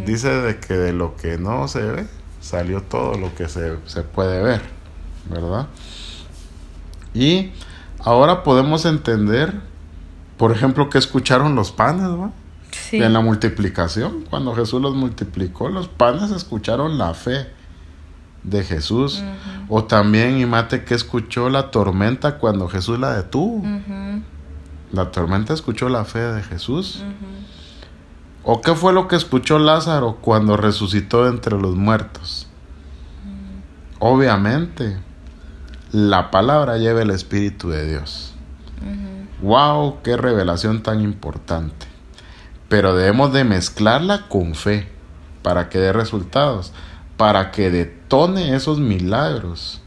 Dice 0.04 0.28
de 0.28 0.58
que 0.58 0.74
de 0.74 0.92
lo 0.92 1.16
que 1.16 1.38
no 1.38 1.66
se 1.66 1.80
ve, 1.80 2.06
salió 2.40 2.82
todo 2.82 3.14
lo 3.14 3.34
que 3.34 3.48
se, 3.48 4.02
puede 4.02 4.42
ver, 4.42 4.60
¿verdad? 5.30 5.68
Y 7.14 7.52
ahora 8.00 8.42
podemos 8.42 8.84
entender, 8.84 9.60
por 10.36 10.52
ejemplo, 10.52 10.90
que 10.90 10.98
escucharon 10.98 11.54
los 11.54 11.72
panes, 11.72 12.08
¿va? 12.08 12.32
En 12.92 13.12
la 13.14 13.20
multiplicación, 13.20 14.24
cuando 14.28 14.54
Jesús 14.54 14.82
los 14.82 14.94
multiplicó, 14.94 15.70
los 15.70 15.88
panes 15.88 16.30
escucharon 16.30 16.98
la 16.98 17.14
fe 17.14 17.46
de 18.42 18.64
Jesús. 18.64 19.22
O 19.68 19.84
también, 19.84 20.38
y 20.38 20.44
mate, 20.44 20.84
que 20.84 20.94
escuchó 20.94 21.48
la 21.48 21.70
tormenta 21.70 22.38
cuando 22.38 22.68
Jesús 22.68 22.98
la 22.98 23.14
detuvo. 23.14 23.62
La 24.92 25.10
tormenta 25.10 25.54
escuchó 25.54 25.88
la 25.88 26.04
fe 26.04 26.20
de 26.20 26.42
Jesús. 26.42 27.02
¿O 28.44 28.60
qué 28.60 28.74
fue 28.74 28.92
lo 28.92 29.08
que 29.08 29.16
escuchó 29.16 29.58
Lázaro 29.58 30.18
cuando 30.20 30.58
resucitó 30.58 31.26
entre 31.28 31.58
los 31.58 31.76
muertos? 31.76 32.46
Obviamente, 33.98 34.98
la 35.92 36.30
palabra 36.30 36.76
lleva 36.76 37.02
el 37.02 37.10
Espíritu 37.10 37.70
de 37.70 37.88
Dios. 37.88 38.34
¡Wow! 39.40 40.02
¡Qué 40.02 40.16
revelación 40.16 40.82
tan 40.82 41.00
importante! 41.00 41.86
Pero 42.68 42.94
debemos 42.94 43.32
de 43.32 43.44
mezclarla 43.44 44.28
con 44.28 44.54
fe 44.54 44.90
para 45.42 45.68
que 45.68 45.78
dé 45.78 45.92
resultados, 45.92 46.72
para 47.16 47.50
que 47.50 47.70
detone 47.70 48.54
esos 48.54 48.78
milagros 48.78 49.81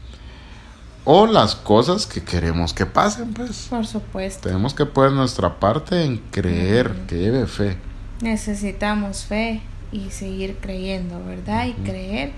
o 1.08 1.26
las 1.26 1.54
cosas 1.54 2.04
que 2.04 2.22
queremos 2.22 2.74
que 2.74 2.84
pasen, 2.84 3.32
pues. 3.32 3.68
Por 3.70 3.86
supuesto. 3.86 4.48
Tenemos 4.48 4.74
que 4.74 4.84
poner 4.84 5.12
nuestra 5.12 5.58
parte 5.60 6.04
en 6.04 6.18
creer, 6.32 6.92
que 7.06 7.16
lleve 7.16 7.46
fe. 7.46 7.76
Necesitamos 8.20 9.24
fe 9.24 9.62
y 9.92 10.10
seguir 10.10 10.56
creyendo, 10.60 11.24
¿verdad? 11.24 11.66
Y 11.66 11.72
creer. 11.74 12.32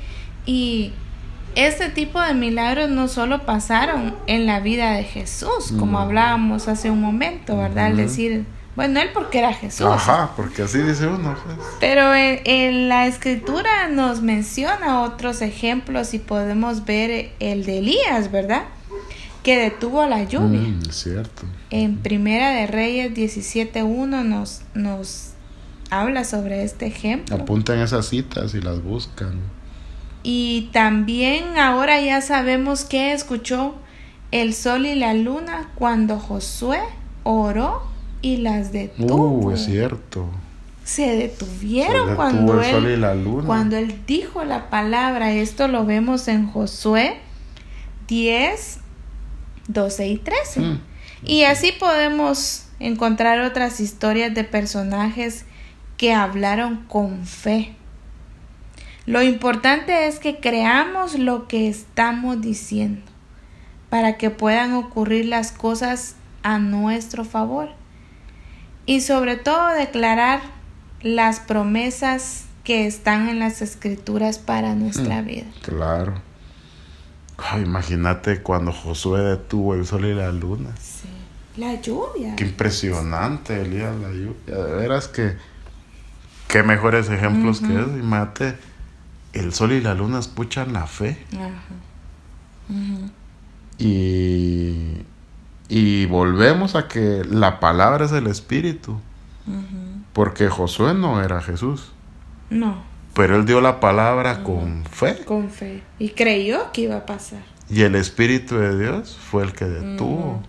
Y 0.45 0.93
este 1.55 1.89
tipo 1.89 2.21
de 2.21 2.35
milagros 2.35 2.91
no 2.91 3.09
solo 3.09 3.47
pasaron 3.47 4.15
en 4.27 4.45
la 4.45 4.61
vida 4.61 4.93
de 4.93 5.05
Jesús, 5.05 5.73
como 5.79 5.99
hablábamos 5.99 6.69
hace 6.69 6.91
un 6.91 7.01
momento, 7.01 7.57
¿verdad? 7.57 7.87
Al 7.87 7.97
decir, 7.97 8.45
Bueno, 8.79 9.01
él 9.01 9.09
porque 9.13 9.41
era 9.41 9.53
Jesús. 9.53 9.89
Ajá, 9.89 10.31
porque 10.37 10.63
así 10.63 10.79
dice 10.79 11.09
uno. 11.09 11.37
Pues. 11.45 11.57
Pero 11.81 12.15
en, 12.15 12.89
la 12.89 13.09
escritura 13.09 13.89
nos 13.89 14.23
menciona 14.23 15.03
otros 15.03 15.43
ejemplos 15.43 16.15
y 16.15 16.21
podemos 16.21 16.85
ver 16.85 17.33
el 17.41 17.65
de 17.65 17.79
Elías, 17.79 18.31
¿verdad? 18.31 18.67
Que 19.43 19.59
detuvo 19.59 20.07
la 20.07 20.23
lluvia. 20.23 20.61
Mm, 20.61 20.93
cierto. 20.93 21.43
En 21.71 21.97
Primera 21.97 22.53
de 22.53 22.69
Reyes 22.69 23.13
17.1 23.15 24.23
nos, 24.23 24.63
nos 24.75 25.31
habla 25.91 26.23
sobre 26.23 26.63
este 26.63 26.87
ejemplo. 26.87 27.35
Apuntan 27.35 27.81
esas 27.81 28.07
citas 28.07 28.55
y 28.55 28.61
las 28.61 28.81
buscan. 28.81 29.41
Y 30.23 30.71
también 30.73 31.59
ahora 31.59 32.01
ya 32.01 32.21
sabemos 32.21 32.85
que 32.85 33.13
escuchó 33.13 33.75
el 34.31 34.55
sol 34.55 34.87
y 34.87 34.95
la 34.95 35.15
luna 35.15 35.69
cuando 35.75 36.21
Josué 36.21 36.79
oró 37.25 37.98
y 38.23 38.39
las 38.39 38.73
detuvo. 38.73 39.29
Uh, 39.29 39.51
es 39.53 39.65
cierto. 39.65 40.29
Se 40.85 41.17
detuvieron 41.17 42.17
cuando 42.17 42.63
él, 42.63 43.43
cuando 43.47 43.77
él 43.77 44.01
dijo 44.07 44.45
la 44.45 44.71
palabra. 44.71 45.33
Esto 45.33 45.69
lo 45.69 45.85
vemos 45.85 46.29
en 46.29 46.47
Josué 46.47 47.19
10, 48.09 48.81
12 49.69 50.09
y 50.09 50.17
13. 50.17 50.61
Mm. 50.61 50.81
Y 51.25 51.43
así 51.45 51.73
podemos 51.73 52.67
encontrar 52.81 53.41
otras 53.41 53.81
historias 53.81 54.35
de 54.35 54.45
personajes 54.45 55.45
que 55.99 56.15
hablaron 56.15 56.85
con 56.89 57.27
fe. 57.27 57.75
Lo 59.05 59.23
importante 59.23 60.07
es 60.07 60.19
que 60.19 60.39
creamos 60.39 61.19
lo 61.19 61.49
que 61.49 61.69
estamos 61.69 62.41
diciendo 62.41 63.03
para 63.91 64.17
que 64.17 64.31
puedan 64.31 64.75
ocurrir 64.75 65.27
las 65.27 65.51
cosas 65.51 66.17
a 66.43 66.59
nuestro 66.59 67.25
favor 67.25 67.71
y 68.89 69.03
sobre 69.03 69.37
todo 69.37 69.69
declarar 69.75 70.41
las 71.03 71.41
promesas 71.41 72.47
que 72.65 72.87
están 72.87 73.29
en 73.29 73.39
las 73.39 73.61
escrituras 73.61 74.39
para 74.39 74.75
nuestra 74.75 75.21
mm, 75.21 75.27
vida. 75.27 75.47
Claro. 75.61 76.15
imagínate 77.63 78.41
cuando 78.43 78.73
Josué 78.73 79.21
detuvo 79.21 79.75
el 79.75 79.85
sol 79.85 80.07
y 80.07 80.15
la 80.15 80.33
luna. 80.33 80.71
Sí. 80.81 81.07
La 81.59 81.79
lluvia. 81.79 82.35
Qué 82.35 82.45
impresionante, 82.45 83.61
Elías, 83.61 83.95
la 83.95 84.09
lluvia. 84.09 84.65
De 84.65 84.75
veras 84.77 85.07
que. 85.09 85.37
Qué 86.49 86.63
mejores 86.63 87.11
ejemplos 87.11 87.61
que 87.61 87.67
eso. 87.67 87.95
Imagínate, 87.99 88.57
el 89.35 89.53
sol 89.53 89.73
y 89.73 89.83
la 89.83 89.93
luna 89.93 90.19
escuchan 90.19 90.73
la 90.73 90.87
fe. 90.87 91.27
Ajá. 91.35 91.75
Y 93.77 95.03
y 95.69 96.07
volvemos 96.07 96.75
a 96.75 96.89
que 96.89 97.25
la 97.29 97.61
palabra 97.61 98.07
es 98.07 98.13
el 98.13 98.27
Espíritu. 98.27 98.99
Porque 100.13 100.49
Josué 100.49 100.95
no 100.95 101.23
era 101.23 101.41
Jesús. 101.41 101.93
No. 102.51 102.83
Pero 103.15 103.37
él 103.37 103.47
dio 103.47 103.61
la 103.61 103.81
palabra 103.81 104.43
con 104.43 104.85
fe. 104.85 105.25
Con 105.25 105.51
fe. 105.51 105.83
Y 105.99 106.11
creyó 106.11 106.73
que 106.73 106.83
iba 106.83 106.97
a 106.97 107.07
pasar. 107.07 107.43
Y 107.71 107.83
el 107.83 107.95
Espíritu 107.95 108.57
de 108.57 108.79
Dios 108.79 109.17
fue 109.17 109.43
el 109.43 109.53
que 109.53 109.67
detuvo 109.67 110.43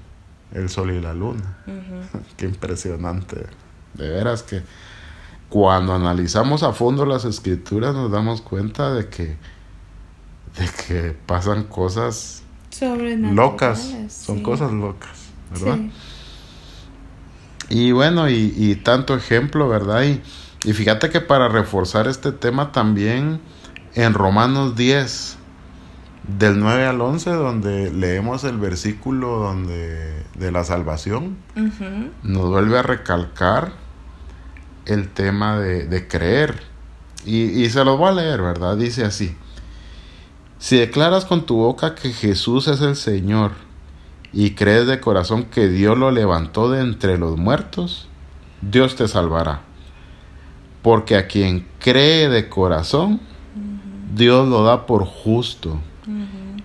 el 0.53 0.69
sol 0.69 0.91
y 0.91 1.01
la 1.01 1.13
luna. 1.13 1.57
Qué 2.37 2.45
impresionante. 2.45 3.45
De 3.93 4.09
veras 4.09 4.43
que 4.43 4.63
cuando 5.49 5.93
analizamos 5.93 6.63
a 6.63 6.73
fondo 6.73 7.05
las 7.05 7.25
escrituras 7.25 7.93
nos 7.93 8.11
damos 8.11 8.41
cuenta 8.41 8.93
de 8.93 9.09
que, 9.09 9.35
de 10.57 10.69
que 10.87 11.17
pasan 11.25 11.63
cosas 11.63 12.43
locas, 13.33 13.95
son 14.09 14.41
cosas 14.41 14.71
locas, 14.71 15.29
¿verdad? 15.51 15.79
Y 17.69 17.91
bueno, 17.91 18.29
y, 18.29 18.75
tanto 18.83 19.15
ejemplo, 19.15 19.69
¿verdad? 19.69 20.03
Y, 20.03 20.21
y 20.67 20.73
fíjate 20.73 21.09
que 21.09 21.21
para 21.21 21.47
reforzar 21.47 22.07
este 22.07 22.31
tema 22.31 22.71
también 22.71 23.39
en 23.95 24.13
Romanos 24.13 24.75
10, 24.75 25.37
del 26.37 26.59
9 26.59 26.85
al 26.85 27.01
11, 27.01 27.31
donde 27.31 27.91
leemos 27.91 28.43
el 28.43 28.57
versículo 28.57 29.39
donde, 29.39 30.23
de 30.35 30.51
la 30.51 30.63
salvación, 30.63 31.37
nos 32.23 32.49
vuelve 32.49 32.77
a 32.77 32.83
recalcar 32.83 33.71
el 34.85 35.09
tema 35.09 35.59
de, 35.59 35.87
de 35.87 36.07
creer. 36.07 36.61
Y, 37.25 37.63
y, 37.63 37.69
se 37.69 37.83
los 37.83 37.97
voy 37.97 38.09
a 38.09 38.13
leer, 38.13 38.41
¿verdad? 38.41 38.77
Dice 38.77 39.05
así. 39.05 39.35
Si 40.59 40.77
declaras 40.77 41.23
con 41.23 41.45
tu 41.45 41.55
boca 41.55 41.95
que 41.95 42.11
Jesús 42.11 42.67
es 42.67 42.81
el 42.81 42.97
Señor 42.97 43.51
y 44.33 44.51
crees 44.51 44.87
de 44.87 44.99
corazón 44.99 45.45
que 45.45 45.69
Dios 45.69 45.97
lo 45.97 46.11
levantó 46.11 46.69
de 46.69 46.81
entre 46.81 47.17
los 47.17 47.37
muertos, 47.37 48.09
Dios 48.61 48.97
te 48.97 49.07
salvará. 49.07 49.61
Porque 50.81 51.15
a 51.15 51.27
quien 51.27 51.65
cree 51.79 52.27
de 52.27 52.49
corazón, 52.49 53.21
Dios 54.13 54.49
lo 54.49 54.63
da 54.63 54.85
por 54.85 55.05
justo. 55.05 55.79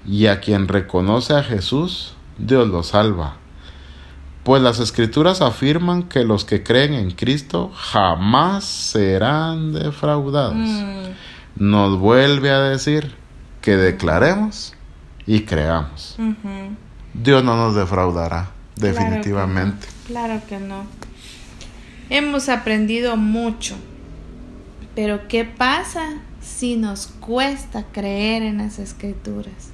Y 0.05 0.27
a 0.27 0.41
quien 0.41 0.67
reconoce 0.67 1.35
a 1.35 1.45
Jesús, 1.45 2.15
Dios 2.37 2.69
lo 2.69 2.83
salva. 2.83 3.37
Pues 4.43 4.61
las 4.61 4.81
escrituras 4.81 5.41
afirman 5.41 6.03
que 6.03 6.25
los 6.25 6.45
que 6.45 6.65
creen 6.65 6.95
en 6.95 7.13
Cristo 7.13 7.71
jamás 7.75 8.65
serán 8.65 9.73
defraudados. 9.73 10.57
Mm. 10.57 11.05
Nos 11.57 11.99
vuelve 11.99 12.51
a 12.51 12.61
decir, 12.61 13.15
que 13.65 13.79
declaremos 13.79 14.75
y 15.27 15.41
creamos. 15.41 16.19
Dios 17.15 17.43
no 17.43 17.57
nos 17.57 17.75
defraudará, 17.75 18.51
definitivamente. 18.77 19.87
Claro 20.07 20.43
que, 20.47 20.59
no. 20.59 20.85
Hemos 22.11 22.51
aprendido 22.51 23.17
mucho, 23.17 23.77
pero 24.95 25.29
¿qué 25.29 25.47
pasa 25.47 26.19
si 26.43 26.77
nos 26.77 27.07
cuesta 27.07 27.87
creer 27.91 28.43
en 28.43 28.59
las 28.59 28.79
escrituras? 28.79 29.71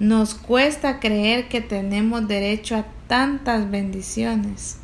Nos 0.00 0.34
cuesta 0.34 0.98
creer 0.98 1.48
que 1.48 1.60
tenemos 1.60 2.26
derecho 2.26 2.74
a 2.74 2.86
tantas 3.06 3.70
bendiciones 3.70 4.78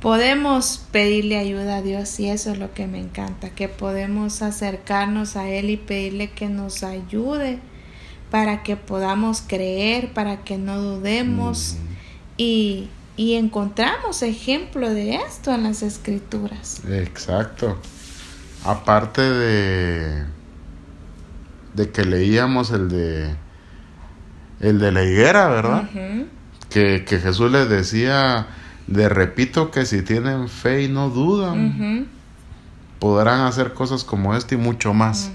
podemos 0.00 0.82
pedirle 0.90 1.38
ayuda 1.38 1.76
a 1.76 1.82
Dios 1.82 2.18
y 2.20 2.28
eso 2.28 2.52
es 2.52 2.58
lo 2.58 2.72
que 2.72 2.86
me 2.86 2.98
encanta, 2.98 3.50
que 3.50 3.68
podemos 3.68 4.42
acercarnos 4.42 5.36
a 5.36 5.48
Él 5.48 5.70
y 5.70 5.76
pedirle 5.76 6.30
que 6.30 6.48
nos 6.48 6.82
ayude 6.82 7.58
para 8.30 8.62
que 8.62 8.76
podamos 8.76 9.42
creer, 9.46 10.12
para 10.12 10.42
que 10.42 10.56
no 10.56 10.80
dudemos 10.80 11.76
y, 12.36 12.88
y 13.16 13.34
encontramos 13.34 14.22
ejemplo 14.22 14.88
de 14.88 15.16
esto 15.16 15.52
en 15.52 15.64
las 15.64 15.82
escrituras. 15.82 16.80
Exacto. 16.88 17.78
Aparte 18.64 19.22
de, 19.22 20.24
de 21.74 21.90
que 21.90 22.04
leíamos 22.04 22.70
el 22.70 22.88
de 22.88 23.34
el 24.60 24.78
de 24.78 24.92
la 24.92 25.02
higuera, 25.02 25.48
¿verdad? 25.48 25.88
que, 26.68 27.04
que 27.06 27.18
Jesús 27.18 27.50
les 27.50 27.68
decía 27.68 28.46
de 28.90 29.08
repito 29.08 29.70
que 29.70 29.86
si 29.86 30.02
tienen 30.02 30.48
fe 30.48 30.82
y 30.82 30.88
no 30.88 31.08
dudan, 31.10 32.08
podrán 32.98 33.42
hacer 33.42 33.72
cosas 33.72 34.04
como 34.04 34.34
este 34.36 34.56
y 34.56 34.58
mucho 34.58 34.92
más. 34.92 35.30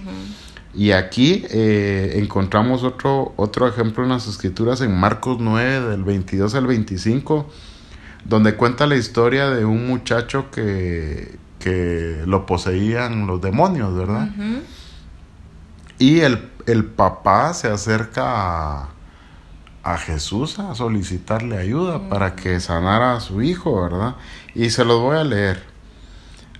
Y 0.74 0.92
aquí 0.92 1.46
eh, 1.50 2.16
encontramos 2.18 2.84
otro, 2.84 3.34
otro 3.38 3.66
ejemplo 3.66 4.04
en 4.04 4.10
las 4.10 4.28
escrituras 4.28 4.82
en 4.82 4.94
Marcos 4.94 5.38
9, 5.40 5.90
del 5.90 6.04
22 6.04 6.54
al 6.54 6.68
25, 6.68 7.50
donde 8.26 8.56
cuenta 8.56 8.88
la 8.88 8.98
historia 8.98 9.50
de 9.50 9.64
un 9.64 9.88
muchacho 9.88 10.52
que, 10.52 11.38
que 11.60 12.24
lo 12.26 12.46
poseían 12.46 13.26
los 13.26 13.42
demonios, 13.42 13.96
¿verdad? 13.96 14.28
Y 15.98 16.20
el, 16.20 16.50
el 16.66 16.84
papá 16.84 17.54
se 17.54 17.70
acerca 17.70 18.24
a, 18.26 18.90
a 19.86 20.00
Jesús 20.00 20.58
a 20.58 20.74
solicitarle 20.74 21.60
ayuda 21.60 22.10
para 22.10 22.36
que 22.36 22.60
sanara 22.60 23.16
a 23.16 23.20
su 23.20 23.44
hijo, 23.44 23.84
¿verdad? 23.84 24.16
Y 24.56 24.72
se 24.72 24.84
los 24.84 25.00
voy 25.00 25.16
a 25.16 25.24
leer. 25.24 25.64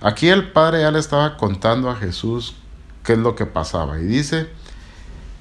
Aquí 0.00 0.28
el 0.28 0.52
padre 0.52 0.82
ya 0.82 0.92
le 0.92 1.00
estaba 1.00 1.36
contando 1.36 1.90
a 1.90 1.96
Jesús 1.96 2.54
qué 3.02 3.14
es 3.14 3.18
lo 3.18 3.34
que 3.34 3.44
pasaba 3.44 3.98
y 3.98 4.04
dice 4.04 4.48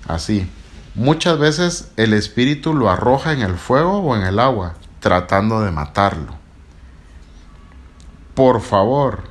así, 0.07 0.49
muchas 0.95 1.37
veces 1.37 1.91
el 1.95 2.13
espíritu 2.13 2.73
lo 2.73 2.89
arroja 2.89 3.33
en 3.33 3.41
el 3.41 3.55
fuego 3.55 3.99
o 3.99 4.15
en 4.15 4.23
el 4.23 4.39
agua, 4.39 4.73
tratando 4.99 5.61
de 5.61 5.69
matarlo. 5.69 6.33
Por 8.33 8.61
favor, 8.61 9.25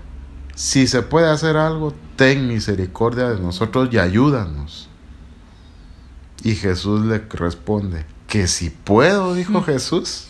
si 0.54 0.86
se 0.86 1.02
puede 1.02 1.28
hacer 1.28 1.56
algo, 1.56 1.92
ten 2.14 2.46
misericordia 2.46 3.30
de 3.30 3.40
nosotros 3.40 3.88
y 3.90 3.98
ayúdanos. 3.98 4.88
Y 6.44 6.54
Jesús 6.54 7.04
le 7.04 7.18
responde, 7.18 8.13
que 8.34 8.48
si 8.48 8.68
puedo, 8.68 9.32
dijo 9.34 9.62
Jesús. 9.62 10.26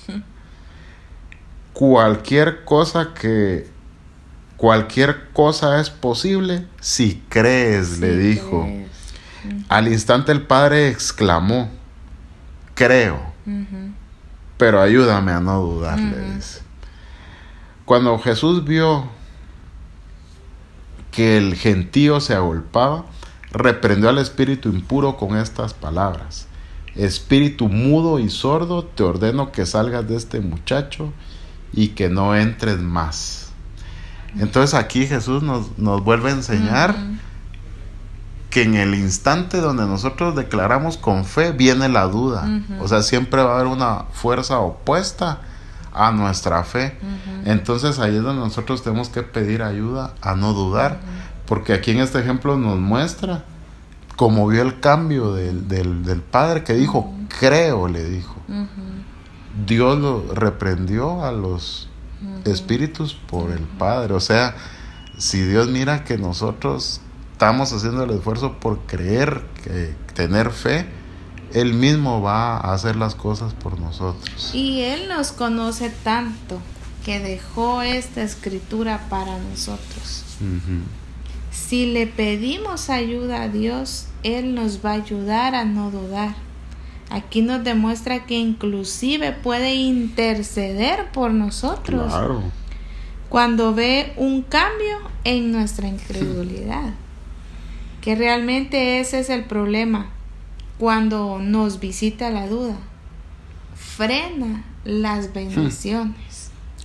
Cualquier 1.72 2.62
cosa 2.66 3.14
que 3.14 3.66
cualquier 4.58 5.30
cosa 5.32 5.80
es 5.80 5.88
posible 5.88 6.66
si 6.82 7.22
crees, 7.30 8.00
le 8.00 8.14
dijo. 8.14 8.68
Al 9.70 9.88
instante 9.88 10.32
el 10.32 10.42
padre 10.42 10.90
exclamó, 10.90 11.70
creo, 12.74 13.22
pero 14.58 14.82
ayúdame 14.82 15.32
a 15.32 15.40
no 15.40 15.62
dudar, 15.62 15.98
le 15.98 16.34
dice. 16.34 16.60
Cuando 17.86 18.18
Jesús 18.18 18.66
vio 18.66 19.08
que 21.10 21.38
el 21.38 21.54
gentío 21.54 22.20
se 22.20 22.34
agolpaba, 22.34 23.06
reprendió 23.50 24.10
al 24.10 24.18
espíritu 24.18 24.68
impuro 24.68 25.16
con 25.16 25.38
estas 25.38 25.72
palabras. 25.72 26.48
Espíritu 26.96 27.68
mudo 27.68 28.18
y 28.18 28.30
sordo, 28.30 28.84
te 28.84 29.02
ordeno 29.02 29.52
que 29.52 29.66
salgas 29.66 30.08
de 30.08 30.16
este 30.16 30.40
muchacho 30.40 31.12
y 31.72 31.88
que 31.88 32.08
no 32.08 32.36
entres 32.36 32.78
más. 32.80 33.50
Entonces 34.38 34.74
aquí 34.74 35.06
Jesús 35.06 35.42
nos, 35.42 35.78
nos 35.78 36.02
vuelve 36.02 36.30
a 36.30 36.34
enseñar 36.34 36.94
que 38.54 38.62
en 38.62 38.74
el 38.76 38.94
instante 38.94 39.60
donde 39.60 39.84
nosotros 39.84 40.36
declaramos 40.36 40.96
con 40.96 41.24
fe 41.24 41.50
viene 41.50 41.88
la 41.88 42.04
duda. 42.04 42.48
O 42.80 42.86
sea, 42.86 43.02
siempre 43.02 43.42
va 43.42 43.50
a 43.50 43.54
haber 43.56 43.66
una 43.66 44.04
fuerza 44.12 44.60
opuesta 44.60 45.40
a 45.92 46.12
nuestra 46.12 46.62
fe. 46.62 46.96
Entonces 47.44 47.98
ahí 47.98 48.14
es 48.14 48.22
donde 48.22 48.44
nosotros 48.44 48.84
tenemos 48.84 49.08
que 49.08 49.22
pedir 49.22 49.62
ayuda 49.64 50.14
a 50.20 50.36
no 50.36 50.52
dudar. 50.52 51.00
Porque 51.46 51.72
aquí 51.72 51.90
en 51.90 51.98
este 51.98 52.20
ejemplo 52.20 52.56
nos 52.56 52.78
muestra 52.78 53.44
como 54.16 54.46
vio 54.46 54.62
el 54.62 54.80
cambio 54.80 55.32
del, 55.32 55.68
del, 55.68 56.22
padre 56.22 56.62
que 56.62 56.74
dijo, 56.74 57.12
creo, 57.38 57.88
le 57.88 58.04
dijo. 58.04 58.36
Dios 59.66 59.98
lo 59.98 60.34
reprendió 60.34 61.24
a 61.24 61.32
los 61.32 61.88
espíritus 62.44 63.14
por 63.14 63.50
el 63.50 63.62
padre. 63.62 64.14
O 64.14 64.20
sea, 64.20 64.54
si 65.18 65.40
Dios 65.42 65.68
mira 65.68 66.04
que 66.04 66.18
nosotros 66.18 67.00
estamos 67.32 67.72
haciendo 67.72 68.04
el 68.04 68.10
esfuerzo 68.10 68.58
por 68.58 68.80
creer, 68.80 69.44
que, 69.62 69.94
tener 70.14 70.50
fe, 70.50 70.86
Él 71.52 71.74
mismo 71.74 72.22
va 72.22 72.56
a 72.56 72.72
hacer 72.72 72.96
las 72.96 73.14
cosas 73.14 73.52
por 73.52 73.80
nosotros. 73.80 74.50
Y 74.54 74.82
Él 74.82 75.08
nos 75.08 75.32
conoce 75.32 75.90
tanto 75.90 76.60
que 77.04 77.18
dejó 77.18 77.82
esta 77.82 78.22
escritura 78.22 79.06
para 79.10 79.38
nosotros. 79.38 80.24
Si 81.54 81.86
le 81.86 82.06
pedimos 82.06 82.90
ayuda 82.90 83.42
a 83.42 83.48
Dios, 83.48 84.08
Él 84.24 84.54
nos 84.54 84.84
va 84.84 84.90
a 84.90 84.94
ayudar 84.94 85.54
a 85.54 85.64
no 85.64 85.90
dudar. 85.90 86.34
Aquí 87.10 87.42
nos 87.42 87.62
demuestra 87.62 88.26
que 88.26 88.36
inclusive 88.36 89.32
puede 89.32 89.74
interceder 89.74 91.10
por 91.12 91.32
nosotros. 91.32 92.12
Claro. 92.12 92.42
Cuando 93.28 93.72
ve 93.72 94.12
un 94.16 94.42
cambio 94.42 94.98
en 95.22 95.52
nuestra 95.52 95.88
incredulidad 95.88 96.92
que 98.04 98.14
realmente 98.14 99.00
ese 99.00 99.20
es 99.20 99.30
el 99.30 99.44
problema 99.44 100.10
cuando 100.78 101.38
nos 101.38 101.80
visita 101.80 102.28
la 102.28 102.46
duda. 102.46 102.76
Frena 103.74 104.62
las 104.84 105.32
bendiciones. 105.32 106.14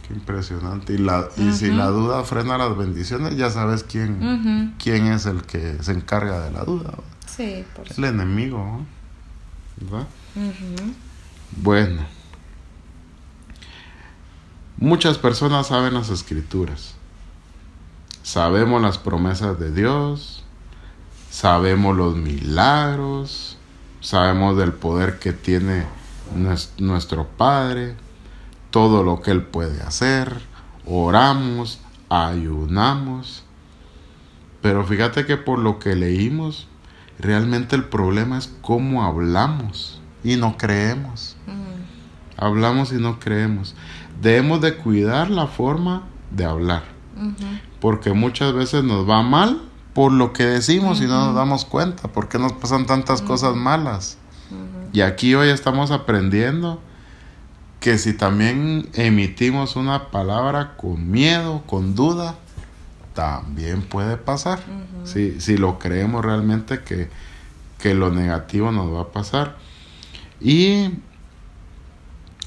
Qué 0.10 0.16
impresionante. 0.16 0.94
Y, 0.94 0.98
la, 0.98 1.30
y 1.38 1.52
si 1.52 1.70
la 1.70 1.86
duda 1.88 2.24
frena 2.24 2.58
las 2.58 2.76
bendiciones, 2.76 3.38
ya 3.38 3.52
sabes 3.52 3.84
quién, 3.84 4.74
quién 4.84 5.06
es 5.06 5.28
el 5.28 5.44
que 5.44 5.78
se 5.84 5.92
encarga 5.92 6.40
de 6.42 6.52
la 6.52 6.64
duda. 6.64 6.96
Sí, 7.28 7.64
por 7.76 7.86
El 7.96 8.04
enemigo. 8.04 8.82
¿verdad? 9.78 10.08
Bueno. 11.58 12.02
Muchas 14.78 15.20
personas 15.20 15.68
saben 15.68 15.94
las 15.94 16.10
escrituras. 16.10 16.96
Sabemos 18.24 18.82
las 18.82 18.98
promesas 18.98 19.60
de 19.60 19.72
Dios, 19.72 20.44
sabemos 21.30 21.96
los 21.96 22.16
milagros, 22.16 23.58
sabemos 24.02 24.58
del 24.58 24.74
poder 24.74 25.20
que 25.20 25.34
tiene 25.34 25.86
nuestro 26.80 27.28
Padre, 27.28 27.96
todo 28.70 29.04
lo 29.04 29.22
que 29.22 29.32
Él 29.32 29.44
puede 29.44 29.82
hacer, 29.82 30.42
oramos, 30.86 31.80
ayunamos. 32.10 33.44
Pero 34.62 34.86
fíjate 34.86 35.26
que 35.26 35.38
por 35.38 35.60
lo 35.60 35.80
que 35.80 35.96
leímos, 35.96 36.68
realmente 37.20 37.76
el 37.76 37.86
problema 37.86 38.38
es 38.38 38.54
cómo 38.62 39.04
hablamos 39.04 40.02
y 40.24 40.36
no 40.36 40.58
creemos. 40.58 41.38
Hablamos 42.38 42.92
y 42.92 42.96
no 42.96 43.20
creemos. 43.20 43.76
Debemos 44.22 44.62
de 44.62 44.76
cuidar 44.76 45.30
la 45.30 45.48
forma 45.48 46.04
de 46.32 46.46
hablar. 46.46 46.84
Porque 47.82 48.14
muchas 48.14 48.54
veces 48.54 48.84
nos 48.84 49.10
va 49.10 49.22
mal 49.24 49.62
por 49.94 50.12
lo 50.12 50.32
que 50.32 50.46
decimos 50.46 51.02
y 51.02 51.06
no 51.06 51.26
nos 51.26 51.36
damos 51.36 51.66
cuenta, 51.66 52.08
porque 52.10 52.40
nos 52.40 52.54
pasan 52.54 52.86
tantas 52.86 53.22
cosas 53.22 53.56
malas. 53.56 54.18
Y 54.94 55.02
aquí 55.02 55.36
hoy 55.36 55.50
estamos 55.50 55.92
aprendiendo 55.92 56.82
que 57.80 57.98
si 57.98 58.14
también 58.14 58.90
emitimos 58.94 59.76
una 59.76 60.12
palabra 60.12 60.76
con 60.76 61.10
miedo, 61.10 61.64
con 61.66 61.96
duda, 61.96 62.36
también 63.14 63.82
puede 63.82 64.18
pasar. 64.18 64.60
si, 65.04 65.40
si, 65.40 65.58
lo 65.58 65.80
creemos 65.80 66.24
realmente 66.24 66.82
que, 66.84 67.10
que, 67.78 67.94
lo 67.94 68.12
negativo 68.12 68.72
nos 68.72 68.94
va 68.94 69.02
a 69.02 69.12
pasar. 69.12 69.58
Y 70.42 70.92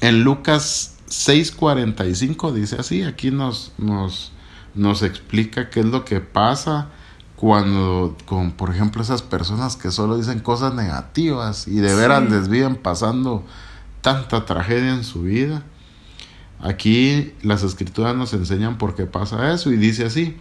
en 0.01 0.23
Lucas 0.23 0.97
6:45 1.07 2.51
dice 2.53 2.77
así, 2.79 3.03
aquí 3.03 3.31
nos, 3.31 3.73
nos, 3.77 4.31
nos 4.75 5.01
explica 5.01 5.69
qué 5.69 5.81
es 5.81 5.85
lo 5.87 6.05
que 6.05 6.19
pasa 6.19 6.89
cuando, 7.35 8.15
con, 8.25 8.51
por 8.51 8.69
ejemplo, 8.69 9.01
esas 9.01 9.21
personas 9.21 9.75
que 9.75 9.91
solo 9.91 10.17
dicen 10.17 10.39
cosas 10.39 10.73
negativas 10.75 11.67
y 11.67 11.75
de 11.75 11.93
veras 11.93 12.29
les 12.29 12.47
viven 12.47 12.75
pasando 12.75 13.43
tanta 14.03 14.45
tragedia 14.45 14.93
en 14.93 15.03
su 15.03 15.23
vida. 15.23 15.63
Aquí 16.59 17.33
las 17.41 17.63
escrituras 17.63 18.15
nos 18.15 18.35
enseñan 18.35 18.77
por 18.77 18.93
qué 18.93 19.07
pasa 19.07 19.51
eso 19.51 19.71
y 19.71 19.77
dice 19.77 20.05
así, 20.05 20.37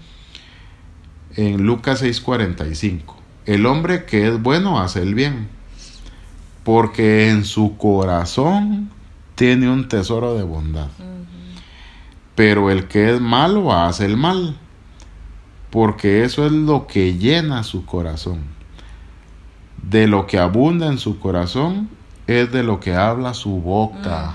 en 1.36 1.64
Lucas 1.64 2.02
6:45, 2.02 3.16
el 3.46 3.64
hombre 3.64 4.04
que 4.04 4.28
es 4.28 4.42
bueno 4.42 4.78
hace 4.78 5.00
el 5.00 5.14
bien, 5.14 5.48
porque 6.62 7.30
en 7.30 7.46
su 7.46 7.78
corazón 7.78 8.90
tiene 9.36 9.70
un 9.70 9.88
tesoro 9.88 10.34
de 10.34 10.42
bondad, 10.42 10.88
pero 12.34 12.70
el 12.70 12.86
que 12.86 13.14
es 13.14 13.20
malo 13.22 13.72
hace 13.72 14.04
el 14.04 14.18
mal 14.18 14.58
porque 15.72 16.22
eso 16.22 16.44
es 16.44 16.52
lo 16.52 16.86
que 16.86 17.16
llena 17.16 17.64
su 17.64 17.86
corazón. 17.86 18.40
De 19.82 20.06
lo 20.06 20.26
que 20.26 20.38
abunda 20.38 20.86
en 20.88 20.98
su 20.98 21.18
corazón 21.18 21.88
es 22.26 22.52
de 22.52 22.62
lo 22.62 22.80
que 22.80 22.94
habla 22.94 23.34
su 23.34 23.60
boca. 23.60 24.34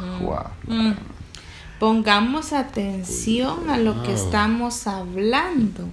Mm. 0.68 0.92
Pongamos 1.80 2.54
atención 2.54 3.70
a 3.70 3.78
lo 3.78 4.04
que 4.04 4.14
estamos 4.14 4.88
hablando. 4.88 5.88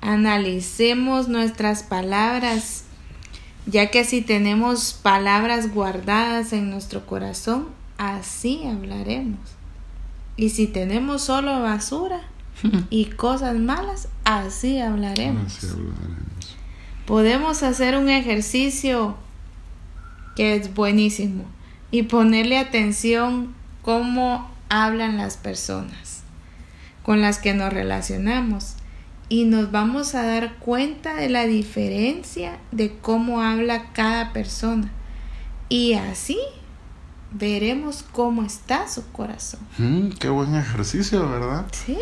Analicemos 0.00 1.28
nuestras 1.28 1.82
palabras, 1.82 2.84
ya 3.66 3.90
que 3.90 4.04
si 4.04 4.22
tenemos 4.22 4.92
palabras 4.92 5.72
guardadas 5.72 6.52
en 6.52 6.70
nuestro 6.70 7.06
corazón, 7.06 7.68
así 7.96 8.64
hablaremos. 8.66 9.38
Y 10.36 10.50
si 10.50 10.66
tenemos 10.66 11.22
solo 11.22 11.62
basura, 11.62 12.20
y 12.90 13.06
cosas 13.06 13.56
malas, 13.56 14.08
así 14.24 14.80
hablaremos. 14.80 15.58
Podemos 17.06 17.62
hacer 17.62 17.96
un 17.96 18.08
ejercicio 18.08 19.16
que 20.38 20.54
es 20.54 20.72
buenísimo 20.72 21.42
y 21.90 22.04
ponerle 22.04 22.58
atención 22.58 23.56
cómo 23.82 24.48
hablan 24.68 25.16
las 25.16 25.36
personas 25.36 26.22
con 27.02 27.20
las 27.20 27.38
que 27.38 27.54
nos 27.54 27.72
relacionamos 27.72 28.76
y 29.28 29.46
nos 29.46 29.72
vamos 29.72 30.14
a 30.14 30.22
dar 30.22 30.54
cuenta 30.58 31.16
de 31.16 31.28
la 31.28 31.46
diferencia 31.46 32.60
de 32.70 32.96
cómo 32.98 33.42
habla 33.42 33.90
cada 33.92 34.32
persona 34.32 34.92
y 35.68 35.94
así 35.94 36.38
veremos 37.32 38.04
cómo 38.12 38.44
está 38.44 38.86
su 38.86 39.10
corazón. 39.10 39.58
Mm, 39.78 40.10
qué 40.20 40.28
buen 40.28 40.54
ejercicio, 40.54 41.28
¿verdad? 41.28 41.66
Sí. 41.72 41.98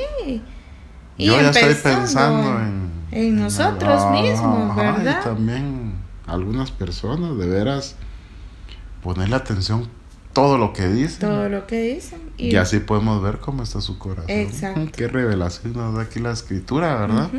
Y 1.17 1.25
Yo 1.25 1.41
ya 1.41 1.49
estoy 1.49 1.75
pensando 1.75 2.61
en, 2.61 2.91
en 3.13 3.37
nosotros 3.37 4.11
mismos, 4.11 4.77
¿verdad? 4.77 5.21
Y 5.23 5.25
también 5.25 5.95
algunas 6.27 6.71
personas, 6.71 7.39
de 7.39 7.47
veras, 7.47 7.97
ponerle 9.07 9.37
atención 9.37 9.89
todo 10.33 10.59
lo 10.59 10.73
que 10.73 10.89
dicen. 10.89 11.21
Todo 11.21 11.49
lo 11.49 11.65
que 11.69 11.95
dicen. 11.95 12.21
Y, 12.37 12.57
así 12.57 12.81
podemos 12.81 13.23
ver 13.23 13.39
cómo 13.39 13.63
está 13.63 13.81
su 13.81 13.99
corazón. 13.99 14.29
Exacto. 14.29 14.81
Qué 14.93 15.07
revelación 15.07 15.75
nos 15.75 15.95
da 15.95 16.03
aquí 16.03 16.19
la 16.19 16.33
escritura, 16.33 16.97
¿verdad? 16.97 17.31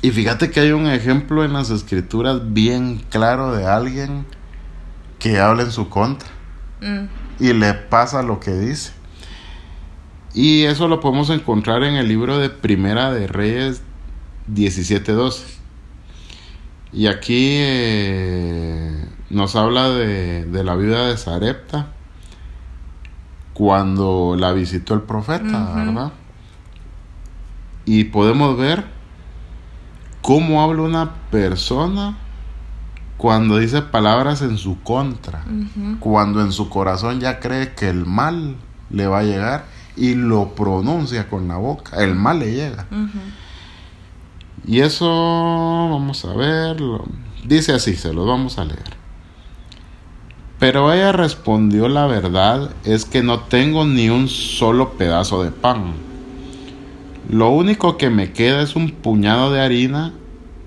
Y 0.00 0.12
fíjate 0.12 0.52
que 0.52 0.60
hay 0.60 0.70
un 0.70 0.86
ejemplo 0.86 1.44
en 1.44 1.54
las 1.54 1.70
escrituras 1.70 2.52
bien 2.52 3.04
claro 3.10 3.52
de 3.52 3.66
alguien 3.66 4.24
que 5.18 5.40
habla 5.40 5.64
en 5.64 5.72
su 5.72 5.88
contra. 5.88 6.28
Mm. 6.80 7.06
Y 7.40 7.52
le 7.52 7.74
pasa 7.74 8.22
lo 8.22 8.38
que 8.38 8.52
dice. 8.52 8.92
Y 10.34 10.62
eso 10.62 10.86
lo 10.86 11.00
podemos 11.00 11.30
encontrar 11.30 11.82
en 11.82 11.94
el 11.94 12.06
libro 12.06 12.38
de 12.38 12.48
Primera 12.48 13.12
de 13.12 13.26
Reyes 13.26 13.82
17.12. 14.52 15.42
Y 16.94 17.08
aquí 17.08 17.56
eh, 17.58 19.08
nos 19.28 19.56
habla 19.56 19.90
de, 19.90 20.44
de, 20.44 20.64
la 20.64 20.76
vida 20.76 21.08
de 21.08 21.16
Sarepta. 21.16 21.88
cuando 23.52 24.36
la 24.38 24.52
visitó 24.52 24.94
el 24.94 25.02
profeta, 25.02 25.72
¿verdad? 25.74 26.12
Y 27.84 28.04
podemos 28.04 28.56
ver 28.56 28.84
cómo 30.22 30.62
habla 30.62 30.82
una 30.82 31.14
persona 31.30 32.16
cuando 33.16 33.58
dice 33.58 33.82
palabras 33.82 34.42
en 34.42 34.58
su 34.58 34.80
contra, 34.82 35.44
cuando 36.00 36.42
en 36.42 36.52
su 36.52 36.68
corazón 36.68 37.20
ya 37.20 37.40
cree 37.40 37.74
que 37.74 37.88
el 37.88 38.06
mal 38.06 38.56
le 38.90 39.06
va 39.06 39.20
a 39.20 39.22
llegar 39.22 39.66
y 39.96 40.14
lo 40.14 40.54
pronuncia 40.54 41.28
con 41.28 41.48
la 41.48 41.56
boca, 41.56 42.02
el 42.02 42.14
mal 42.14 42.40
le 42.40 42.52
llega. 42.52 42.86
Y 44.66 44.80
eso, 44.80 45.06
vamos 45.06 46.24
a 46.24 46.32
ver, 46.32 46.78
dice 47.44 47.72
así, 47.72 47.96
se 47.96 48.14
lo 48.14 48.24
vamos 48.24 48.58
a 48.58 48.64
leer. 48.64 49.04
Pero 50.58 50.90
ella 50.90 51.12
respondió, 51.12 51.88
la 51.88 52.06
verdad 52.06 52.70
es 52.84 53.04
que 53.04 53.22
no 53.22 53.40
tengo 53.40 53.84
ni 53.84 54.08
un 54.08 54.28
solo 54.28 54.92
pedazo 54.92 55.42
de 55.42 55.50
pan. 55.50 55.92
Lo 57.28 57.50
único 57.50 57.98
que 57.98 58.08
me 58.08 58.32
queda 58.32 58.62
es 58.62 58.74
un 58.74 58.90
puñado 58.90 59.52
de 59.52 59.60
harina 59.60 60.14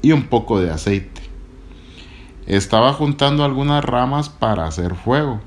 y 0.04 0.12
un 0.12 0.28
poco 0.28 0.60
de 0.60 0.70
aceite. 0.70 1.22
Estaba 2.46 2.94
juntando 2.94 3.44
algunas 3.44 3.84
ramas 3.84 4.30
para 4.30 4.66
hacer 4.66 4.94
fuego, 4.94 5.42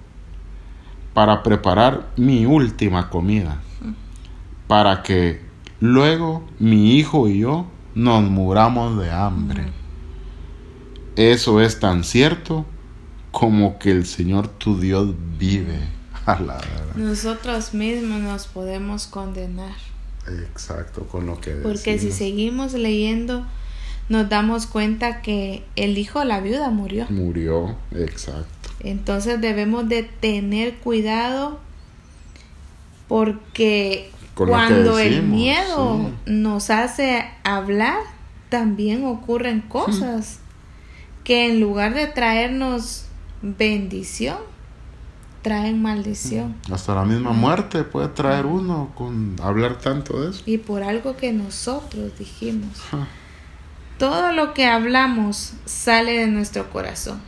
para 1.15 1.45
preparar 1.45 2.09
mi 2.17 2.47
última 2.47 3.11
comida, 3.11 3.61
para 4.67 5.03
que 5.03 5.41
luego 5.79 6.45
mi 6.59 6.97
hijo 6.97 7.29
y 7.29 7.39
yo 7.39 7.67
nos 7.95 8.23
muramos 8.23 8.99
de 9.01 9.11
hambre. 9.11 9.65
Eso 11.17 11.61
es 11.61 11.81
tan 11.81 12.05
cierto 12.05 12.65
como 13.31 13.79
que 13.79 13.91
el 13.91 14.07
Señor 14.07 14.49
tu 14.49 14.79
Dios 14.79 15.15
vive. 15.39 15.79
Nosotros 16.95 17.75
mismos 17.75 18.21
nos 18.21 18.47
podemos 18.47 19.07
condenar. 19.07 19.75
Exacto, 20.27 21.07
con 21.09 21.27
lo 21.27 21.41
que 21.41 21.53
Porque 21.53 21.99
si 21.99 22.13
seguimos 22.13 22.75
leyendo, 22.75 23.45
nos 24.09 24.29
damos 24.29 24.67
cuenta 24.67 25.23
que 25.23 25.65
el 25.77 25.99
hijo 25.99 26.21
de 26.21 26.27
la 26.27 26.41
viuda 26.41 26.71
murió. 26.71 27.07
Murió, 27.11 27.77
exacto. 27.93 28.71
Entonces 28.81 29.41
debemos 29.41 29.89
de 29.89 30.03
tener 30.03 30.77
cuidado 30.77 31.59
porque 33.09 34.11
cuando 34.49 34.99
el 34.99 35.23
miedo 35.23 36.11
nos 36.27 36.71
hace 36.71 37.25
hablar, 37.45 37.99
también 38.49 39.05
ocurren 39.05 39.61
cosas 39.61 40.41
que 41.25 41.51
en 41.51 41.61
lugar 41.61 41.95
de 41.95 42.07
traernos 42.07 43.07
bendición, 43.43 44.39
traen 45.43 45.81
maldición. 45.81 46.57
Hasta 46.71 46.95
la 46.95 47.05
misma 47.05 47.33
muerte 47.33 47.85
puede 47.85 48.09
traer 48.09 48.47
uno 48.47 48.91
con 48.95 49.37
hablar 49.43 49.79
tanto 49.79 50.21
de 50.21 50.31
eso. 50.31 50.43
Y 50.47 50.59
por 50.59 50.83
algo 50.83 51.17
que 51.17 51.33
nosotros 51.33 52.19
dijimos. 52.19 52.83
Todo 53.99 54.33
lo 54.33 54.55
que 54.55 54.67
hablamos 54.67 55.55
sale 55.65 56.19
de 56.21 56.27
nuestro 56.27 56.71
corazón. 56.71 57.21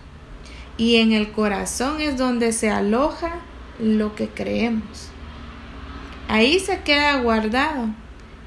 Y 0.77 0.96
en 0.96 1.12
el 1.12 1.33
corazón 1.33 2.01
es 2.01 2.16
donde 2.16 2.53
se 2.53 2.70
aloja 2.70 3.40
lo 3.79 4.14
que 4.14 4.29
creemos. 4.29 5.12
Ahí 6.33 6.59
se 6.61 6.81
queda 6.81 7.21
guardado. 7.21 7.88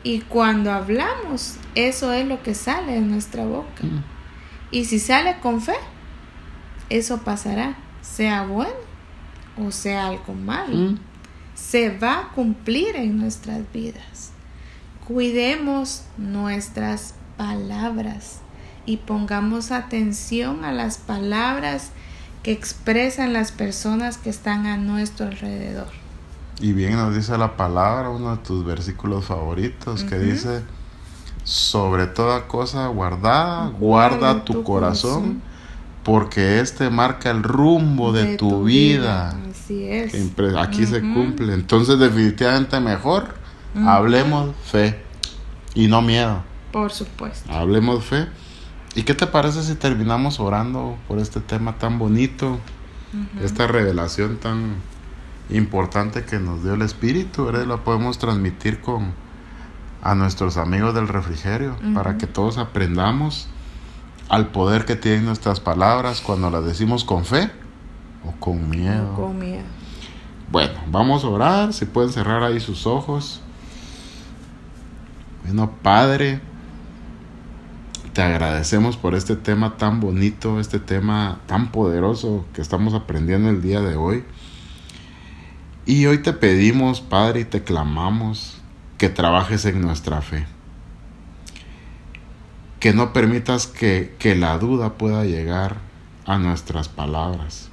Y 0.01 0.21
cuando 0.21 0.71
hablamos, 0.71 1.57
eso 1.75 2.11
es 2.13 2.27
lo 2.27 2.41
que 2.41 2.55
sale 2.55 2.93
de 2.93 3.01
nuestra 3.01 3.45
boca. 3.45 3.83
Mm. 3.83 4.03
Y 4.71 4.85
si 4.85 4.97
sale 4.97 5.37
con 5.39 5.61
fe, 5.61 5.75
eso 6.89 7.19
pasará, 7.19 7.77
sea 8.01 8.41
bueno 8.41 8.73
o 9.63 9.69
sea 9.69 10.07
algo 10.07 10.33
malo. 10.33 10.75
Mm. 10.75 10.99
Se 11.53 11.95
va 11.95 12.21
a 12.21 12.29
cumplir 12.29 12.95
en 12.95 13.19
nuestras 13.19 13.61
vidas. 13.71 14.31
Cuidemos 15.07 16.05
nuestras 16.17 17.13
palabras 17.37 18.39
y 18.87 18.97
pongamos 18.97 19.71
atención 19.71 20.65
a 20.65 20.71
las 20.71 20.97
palabras 20.97 21.91
que 22.41 22.51
expresan 22.51 23.31
las 23.31 23.51
personas 23.51 24.17
que 24.17 24.31
están 24.31 24.65
a 24.65 24.77
nuestro 24.77 25.27
alrededor. 25.27 26.04
Y 26.59 26.73
bien 26.73 26.95
nos 26.95 27.13
dice 27.13 27.37
la 27.37 27.57
palabra, 27.57 28.09
uno 28.09 28.35
de 28.35 28.43
tus 28.43 28.65
versículos 28.65 29.25
favoritos, 29.25 30.03
que 30.03 30.17
dice, 30.17 30.63
sobre 31.43 32.07
toda 32.07 32.47
cosa 32.47 32.87
guardada, 32.87 33.67
guarda, 33.69 34.43
tu, 34.45 34.63
corazón, 34.63 35.41
porque 36.03 36.59
este 36.59 36.89
marca 36.89 37.29
el 37.29 37.43
rumbo 37.43 38.13
de, 38.13 38.37
tu, 38.37 38.63
vida. 38.63 39.35
Así 39.49 39.87
es. 39.87 40.13
Aquí 40.57 40.85
se 40.85 41.01
cumple. 41.01 41.53
Entonces 41.53 41.99
definitivamente 41.99 42.79
mejor 42.79 43.35
hablemos 43.85 44.55
fe 44.63 44.99
y 45.73 45.87
no 45.87 46.01
miedo. 46.01 46.41
Por 46.71 46.91
supuesto. 46.91 47.51
Hablemos 47.51 48.05
fe. 48.05 48.27
¿Y 48.95 49.03
qué 49.03 49.13
te 49.13 49.27
parece 49.27 49.61
si 49.61 49.75
terminamos 49.75 50.39
orando 50.39 50.97
por 51.07 51.19
este 51.19 51.41
tema 51.41 51.77
tan 51.77 51.99
bonito? 51.99 52.59
Esta 53.41 53.67
revelación 53.67 54.37
tan 54.37 54.75
importante 55.49 56.23
que 56.23 56.39
nos 56.39 56.63
dio 56.63 56.73
el 56.73 56.81
Espíritu, 56.81 57.45
¿verdad? 57.45 57.65
La 57.65 57.77
podemos 57.77 58.17
transmitir 58.17 58.81
con 58.81 59.13
a 60.05 60.13
nuestros 60.13 60.57
amigos 60.57 60.93
del 60.93 61.07
refrigerio 61.07 61.75
para 61.95 62.19
que 62.19 62.27
todos 62.27 62.59
aprendamos 62.59 63.47
al 64.29 64.49
poder 64.49 64.85
que 64.85 64.95
tienen 64.95 65.25
nuestras 65.25 65.59
palabras 65.59 66.21
cuando 66.21 66.51
las 66.51 66.63
decimos 66.63 67.03
con 67.03 67.25
fe 67.25 67.49
o 68.23 68.31
con 68.39 68.69
miedo. 68.69 69.15
con 69.15 69.39
miedo. 69.39 69.63
Bueno, 70.51 70.73
vamos 70.91 71.23
a 71.23 71.29
orar, 71.29 71.73
si 71.73 71.85
pueden 71.85 72.11
cerrar 72.11 72.43
ahí 72.43 72.59
sus 72.59 72.85
ojos. 72.85 73.41
Bueno, 75.43 75.71
Padre, 75.81 76.39
te 78.13 78.21
agradecemos 78.21 78.97
por 78.97 79.15
este 79.15 79.35
tema 79.35 79.77
tan 79.77 79.99
bonito, 79.99 80.59
este 80.59 80.79
tema 80.79 81.39
tan 81.47 81.71
poderoso 81.71 82.45
que 82.53 82.61
estamos 82.61 82.93
aprendiendo 82.93 83.49
el 83.49 83.63
día 83.63 83.81
de 83.81 83.95
hoy. 83.95 84.23
Y 85.87 86.07
hoy 86.07 86.17
te 86.17 86.33
pedimos, 86.33 86.99
Padre, 86.99 87.41
y 87.41 87.45
te 87.45 87.63
clamamos 87.63 88.57
que 88.97 89.07
trabajes 89.09 89.65
en 89.65 89.81
nuestra 89.81 90.23
fe. 90.23 90.47
Que 92.79 92.91
no 92.91 93.13
permitas 93.13 93.67
que, 93.67 94.15
que 94.17 94.33
la 94.33 94.57
duda 94.57 94.93
pueda 94.93 95.25
llegar 95.25 95.77
a 96.25 96.39
nuestras 96.39 96.89
palabras 96.89 97.69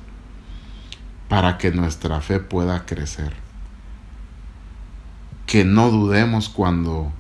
para 1.31 1.57
que 1.57 1.71
nuestra 1.71 2.21
fe 2.21 2.39
pueda 2.39 2.85
crecer. 2.85 3.33
Que 5.47 5.65
no 5.65 5.91
dudemos 5.91 6.51
cuando 6.51 7.11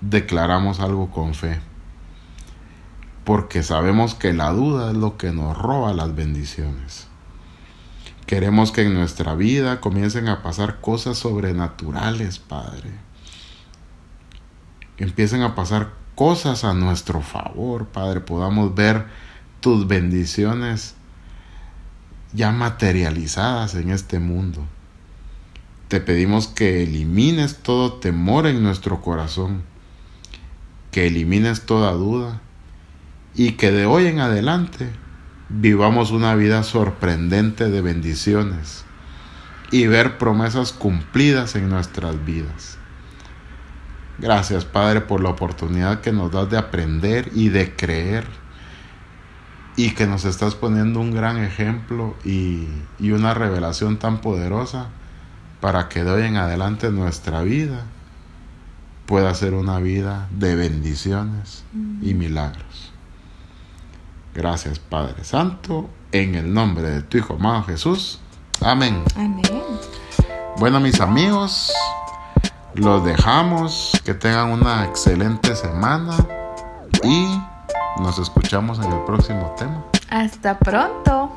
declaramos 0.00 0.80
algo 0.80 1.10
con 1.10 1.34
fe, 1.34 1.60
porque 3.24 3.62
sabemos 3.62 4.14
que 4.14 4.32
la 4.32 4.50
duda 4.50 4.92
es 4.92 4.96
lo 4.96 5.18
que 5.18 5.32
nos 5.32 5.58
roba 5.58 5.92
las 5.92 6.14
bendiciones. 6.14 7.06
Queremos 8.26 8.72
que 8.72 8.82
en 8.82 8.94
nuestra 8.94 9.36
vida 9.36 9.80
comiencen 9.80 10.28
a 10.28 10.42
pasar 10.42 10.80
cosas 10.80 11.16
sobrenaturales, 11.16 12.40
Padre. 12.40 12.90
Empiecen 14.98 15.42
a 15.42 15.54
pasar 15.54 15.92
cosas 16.16 16.64
a 16.64 16.74
nuestro 16.74 17.20
favor, 17.20 17.86
Padre. 17.86 18.20
Podamos 18.20 18.74
ver 18.74 19.06
tus 19.60 19.86
bendiciones 19.86 20.96
ya 22.32 22.50
materializadas 22.50 23.76
en 23.76 23.90
este 23.90 24.18
mundo. 24.18 24.66
Te 25.86 26.00
pedimos 26.00 26.48
que 26.48 26.82
elimines 26.82 27.58
todo 27.58 27.92
temor 27.92 28.48
en 28.48 28.60
nuestro 28.60 29.02
corazón, 29.02 29.62
que 30.90 31.06
elimines 31.06 31.64
toda 31.64 31.92
duda 31.92 32.40
y 33.36 33.52
que 33.52 33.70
de 33.70 33.86
hoy 33.86 34.06
en 34.06 34.18
adelante 34.18 34.90
vivamos 35.48 36.10
una 36.10 36.34
vida 36.34 36.62
sorprendente 36.62 37.68
de 37.68 37.80
bendiciones 37.80 38.84
y 39.70 39.86
ver 39.86 40.18
promesas 40.18 40.72
cumplidas 40.72 41.54
en 41.56 41.68
nuestras 41.68 42.24
vidas. 42.24 42.78
Gracias 44.18 44.64
Padre 44.64 45.02
por 45.02 45.22
la 45.22 45.30
oportunidad 45.30 46.00
que 46.00 46.12
nos 46.12 46.32
das 46.32 46.48
de 46.50 46.56
aprender 46.56 47.30
y 47.34 47.50
de 47.50 47.74
creer 47.74 48.24
y 49.76 49.90
que 49.90 50.06
nos 50.06 50.24
estás 50.24 50.54
poniendo 50.54 51.00
un 51.00 51.14
gran 51.14 51.36
ejemplo 51.36 52.16
y, 52.24 52.66
una 52.98 53.34
revelación 53.34 53.98
tan 53.98 54.22
poderosa 54.22 54.88
para 55.60 55.88
que 55.88 56.02
de 56.02 56.10
hoy 56.10 56.22
en 56.22 56.36
adelante 56.36 56.90
nuestra 56.90 57.42
vida 57.42 57.84
pueda 59.04 59.34
ser 59.34 59.52
una 59.52 59.78
vida 59.78 60.28
de 60.30 60.56
bendiciones 60.56 61.64
y 62.02 62.14
milagros. 62.14 62.95
Gracias 64.36 64.78
Padre 64.78 65.24
Santo, 65.24 65.88
en 66.12 66.34
el 66.34 66.52
nombre 66.52 66.90
de 66.90 67.00
tu 67.00 67.16
Hijo 67.16 67.34
amado 67.34 67.62
Jesús. 67.62 68.20
Amén. 68.60 69.02
Amén. 69.16 69.42
Bueno 70.58 70.78
mis 70.78 71.00
amigos, 71.00 71.72
los 72.74 73.02
dejamos, 73.02 73.98
que 74.04 74.12
tengan 74.12 74.50
una 74.50 74.84
excelente 74.84 75.56
semana 75.56 76.14
y 77.02 77.40
nos 78.02 78.18
escuchamos 78.18 78.78
en 78.78 78.92
el 78.92 79.04
próximo 79.04 79.54
tema. 79.56 79.82
Hasta 80.10 80.58
pronto. 80.58 81.32